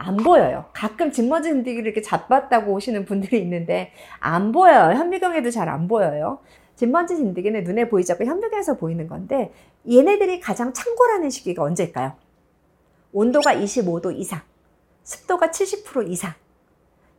안 0.02 0.16
보여요. 0.16 0.66
가끔 0.74 1.12
진먼지 1.12 1.50
진드기를 1.50 1.86
이렇게 1.86 2.02
잡았다고 2.02 2.72
오시는 2.72 3.04
분들이 3.04 3.40
있는데 3.42 3.92
안 4.22 4.54
보여요. 4.54 4.94
현미경에도 4.98 5.52
잘 5.52 5.68
안 5.68 5.90
보여요. 5.90 6.40
진먼지 6.76 7.18
진드기는 7.18 7.66
눈에 7.66 7.90
보이지 7.90 8.14
않고 8.14 8.24
현미경에서 8.24 8.78
보이는 8.78 9.08
건데 9.10 9.52
얘네들이 9.90 10.40
가장 10.40 10.72
창궐하는 10.72 11.30
시기가 11.30 11.64
언제일까요? 11.64 12.14
온도가 13.12 13.54
25도 13.56 14.16
이상, 14.18 14.40
습도가 15.04 15.48
70% 15.50 16.10
이상, 16.10 16.34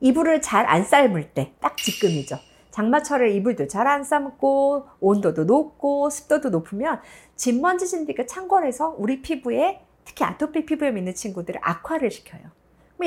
이불을 0.00 0.40
잘 0.40 0.66
안 0.66 0.82
삶을 0.82 1.32
때 1.34 1.52
딱 1.60 1.76
지금이죠. 1.76 2.36
장마철에 2.70 3.30
이불도 3.32 3.66
잘 3.68 3.86
안 3.88 4.04
삶고 4.04 4.86
온도도 5.00 5.44
높고 5.44 6.08
습도도 6.08 6.48
높으면 6.48 7.00
진먼지 7.36 7.86
진드기가 7.86 8.24
창궐해서 8.26 8.94
우리 8.96 9.20
피부에 9.20 9.82
특히 10.06 10.24
아토피 10.24 10.64
피부염 10.64 10.96
있는 10.96 11.14
친구들을 11.14 11.60
악화를 11.62 12.10
시켜요. 12.10 12.42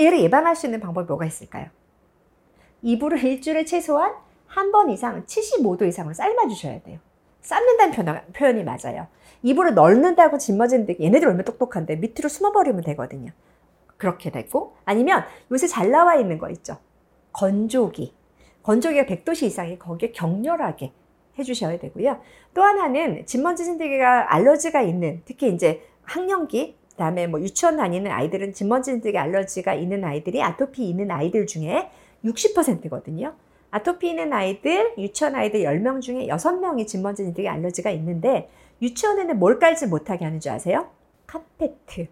얘를 0.01 0.19
예방할 0.21 0.55
수 0.55 0.65
있는 0.67 0.79
방법이 0.79 1.07
뭐가 1.07 1.25
있을까요? 1.25 1.67
이불을 2.81 3.23
일주일에 3.23 3.65
최소한 3.65 4.13
한 4.47 4.71
번 4.71 4.89
이상 4.89 5.25
75도 5.25 5.87
이상으로 5.87 6.13
삶아주셔야 6.13 6.81
돼요. 6.83 6.99
삶는다는 7.41 8.21
표현 8.33 8.57
이 8.59 8.63
맞아요. 8.63 9.07
이불을 9.41 9.73
널는다고 9.73 10.37
짊어지는데 10.37 10.97
얘네들 11.01 11.27
얼마나 11.27 11.43
똑똑한데 11.43 11.95
밑으로 11.97 12.29
숨어버리면 12.29 12.83
되거든요. 12.83 13.31
그렇게 13.97 14.31
되고 14.31 14.75
아니면 14.85 15.23
요새 15.51 15.67
잘 15.67 15.91
나와 15.91 16.15
있는 16.15 16.37
거 16.37 16.49
있죠. 16.51 16.77
건조기. 17.33 18.13
건조기가 18.63 19.05
100도씨 19.05 19.43
이상이 19.47 19.79
거기에 19.79 20.11
격렬하게 20.11 20.93
해주셔야 21.39 21.79
되고요. 21.79 22.21
또 22.53 22.61
하나는 22.61 23.25
진먼지 23.25 23.65
진드기가 23.65 24.33
알러지가 24.33 24.81
있는 24.81 25.21
특히 25.25 25.51
이제 25.51 25.81
학령기 26.03 26.77
그다음에 26.93 27.27
뭐 27.27 27.39
유치원 27.41 27.77
다니는 27.77 28.11
아이들은 28.11 28.53
진먼지 28.53 28.91
진드기 28.91 29.17
알러지가 29.17 29.73
있는 29.73 30.03
아이들이 30.03 30.41
아토피 30.41 30.87
있는 30.87 31.11
아이들 31.11 31.47
중에 31.47 31.89
60%거든요. 32.23 33.35
아토피 33.71 34.09
있는 34.09 34.31
아이들, 34.31 34.93
유치원 34.97 35.35
아이들 35.35 35.61
10명 35.61 36.01
중에 36.01 36.27
6명이 36.27 36.85
진먼지 36.87 37.23
진드기 37.23 37.47
알러지가 37.47 37.89
있는데 37.91 38.49
유치원에는 38.81 39.39
뭘 39.39 39.57
깔지 39.59 39.87
못하게 39.87 40.25
하는 40.25 40.39
줄 40.39 40.51
아세요? 40.51 40.89
카페트. 41.25 42.07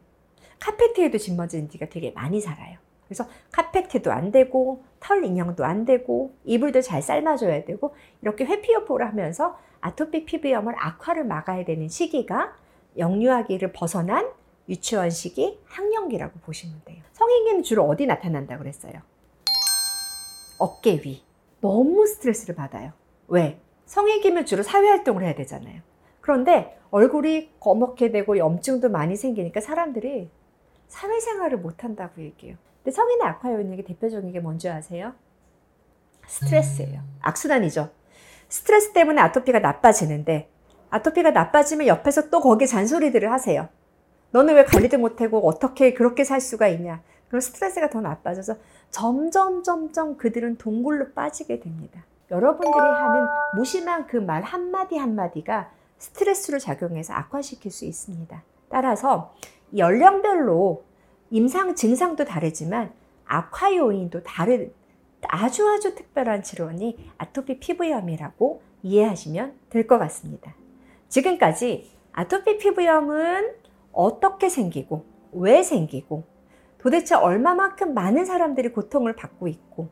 카페트에도 0.59 1.17
진먼지 1.17 1.57
진드기가 1.57 1.87
되게 1.89 2.11
많이 2.11 2.39
살아요. 2.41 2.77
그래서 3.05 3.25
카페트도 3.51 4.11
안 4.11 4.31
되고 4.31 4.83
털 4.99 5.23
인형도 5.23 5.65
안 5.65 5.85
되고 5.85 6.33
이불도 6.45 6.81
잘 6.81 7.01
삶아줘야 7.01 7.65
되고 7.65 7.93
이렇게 8.21 8.45
회피요포를 8.45 9.05
하면서 9.05 9.59
아토피 9.81 10.25
피부염을 10.25 10.73
악화를 10.77 11.25
막아야 11.25 11.65
되는 11.65 11.89
시기가 11.89 12.55
영유아기를 12.97 13.73
벗어난 13.73 14.29
유치원 14.71 15.10
시기 15.10 15.60
학령기라고 15.65 16.39
보시면 16.39 16.81
돼요. 16.86 17.03
성인기는 17.12 17.63
주로 17.63 17.84
어디 17.84 18.05
나타난다고 18.05 18.60
그랬어요? 18.60 18.93
어깨 20.57 21.01
위. 21.03 21.23
너무 21.60 22.07
스트레스를 22.07 22.55
받아요. 22.55 22.93
왜? 23.27 23.60
성인기면 23.86 24.45
주로 24.45 24.63
사회활동을 24.63 25.23
해야 25.23 25.36
되잖아요. 25.36 25.81
그런데 26.21 26.79
얼굴이 26.89 27.51
거먹게 27.60 28.12
되고 28.12 28.38
염증도 28.38 28.89
많이 28.89 29.17
생기니까 29.17 29.60
사람들이 29.60 30.29
사회생활을 30.88 31.57
못한다고 31.57 32.21
얘기해요. 32.21 32.55
근데 32.77 32.95
성인의 32.95 33.27
악화 33.27 33.51
요인의 33.53 33.84
대표적인 33.84 34.31
게 34.31 34.39
뭔지 34.39 34.69
아세요? 34.69 35.13
스트레스예요. 36.27 37.01
악순환이죠. 37.21 37.89
스트레스 38.47 38.93
때문에 38.93 39.21
아토피가 39.21 39.60
나빠지는데 39.60 40.49
아토피가 40.89 41.31
나빠지면 41.31 41.88
옆에서 41.88 42.29
또 42.29 42.39
거기에 42.39 42.67
잔소리들을 42.67 43.31
하세요. 43.31 43.67
너는 44.31 44.55
왜 44.55 44.63
관리도 44.65 44.97
못하고 44.97 45.47
어떻게 45.47 45.93
그렇게 45.93 46.23
살 46.23 46.41
수가 46.41 46.67
있냐. 46.69 47.01
그럼 47.27 47.41
스트레스가 47.41 47.89
더 47.89 48.01
나빠져서 48.01 48.55
점점 48.89 49.63
점점 49.63 50.17
그들은 50.17 50.57
동굴로 50.57 51.11
빠지게 51.13 51.59
됩니다. 51.59 52.03
여러분들이 52.29 52.73
하는 52.73 53.25
무심한 53.55 54.07
그 54.07 54.17
말 54.17 54.41
한마디 54.43 54.97
한마디가 54.97 55.71
스트레스로 55.97 56.59
작용해서 56.59 57.13
악화시킬 57.13 57.71
수 57.71 57.85
있습니다. 57.85 58.41
따라서 58.69 59.33
연령별로 59.77 60.83
임상 61.29 61.75
증상도 61.75 62.25
다르지만 62.25 62.91
악화 63.25 63.75
요인도 63.75 64.23
다른 64.23 64.73
아주 65.27 65.69
아주 65.69 65.93
특별한 65.95 66.43
질환이 66.43 66.97
아토피 67.17 67.59
피부염이라고 67.59 68.61
이해하시면 68.83 69.53
될 69.69 69.87
것 69.87 69.99
같습니다. 69.99 70.53
지금까지 71.09 71.91
아토피 72.13 72.57
피부염은 72.57 73.61
어떻게 73.93 74.49
생기고 74.49 75.06
왜 75.34 75.63
생기고 75.63 76.23
도대체 76.77 77.15
얼마만큼 77.15 77.93
많은 77.93 78.25
사람들이 78.25 78.69
고통을 78.69 79.15
받고 79.15 79.47
있고 79.47 79.89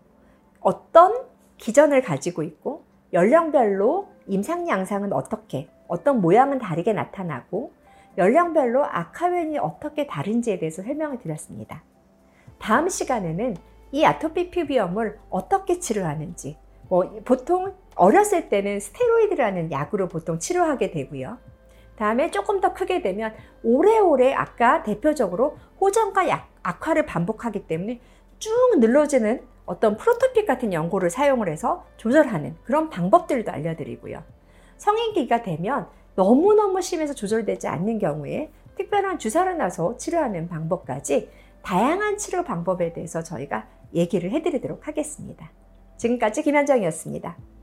어떤 0.60 1.26
기전을 1.58 2.02
가지고 2.02 2.44
있고 2.44 2.84
연령별로 3.14 4.08
임상 4.28 4.68
양상은 4.68 5.14
어떻게 5.14 5.70
어떤 5.88 6.22
모양은 6.22 6.60
다르게 6.60 6.94
나타나고 6.94 7.72
연령별로 8.18 8.86
악화면이 8.86 9.58
어떻게 9.60 10.08
다른지에 10.08 10.60
대해서 10.60 10.82
설명을 10.82 11.20
드렸습니다. 11.20 11.84
다음 12.60 12.90
시간에는 12.90 13.56
이 13.92 14.06
아토피 14.06 14.52
피부염을 14.52 15.20
어떻게 15.30 15.80
치료하는지 15.80 16.58
뭐 16.90 17.22
보통 17.24 17.74
어렸을 17.96 18.50
때는 18.50 18.80
스테로이드라는 18.80 19.72
약으로 19.72 20.08
보통 20.08 20.40
치료하게 20.40 20.92
되고요. 20.92 21.38
다음에 22.00 22.32
조금 22.32 22.62
더 22.62 22.74
크게 22.74 23.02
되면 23.02 23.34
오래오래 23.62 24.34
아까 24.34 24.84
대표적으로 24.84 25.58
호전과 25.82 26.30
약, 26.30 26.50
악화를 26.64 27.06
반복하기 27.06 27.68
때문에 27.68 28.00
쭉 28.40 28.52
늘러지는 28.80 29.42
어떤 29.66 29.98
프로토픽 29.98 30.48
같은 30.48 30.72
연고를 30.72 31.10
사용을 31.10 31.50
해서 31.50 31.86
조절하는 31.98 32.56
그런 32.64 32.90
방법들도 32.90 33.52
알려드리고요. 33.52 34.24
성인기가 34.78 35.44
되면 35.44 35.90
너무너무 36.16 36.82
심해서 36.82 37.14
조절되지 37.14 37.68
않는 37.68 38.00
경우에 38.00 38.50
특별한 38.76 39.20
주사를 39.20 39.58
놔서 39.58 39.98
치료하는 39.98 40.48
방법까지 40.48 41.30
다양한 41.64 42.18
치료 42.18 42.46
방법에 42.46 42.94
대해서 42.94 43.22
저희가 43.22 43.68
얘기를 43.94 44.32
해드리도록 44.32 44.88
하겠습니다. 44.88 45.52
지금까지 45.98 46.44
김현정이었습니다. 46.44 47.59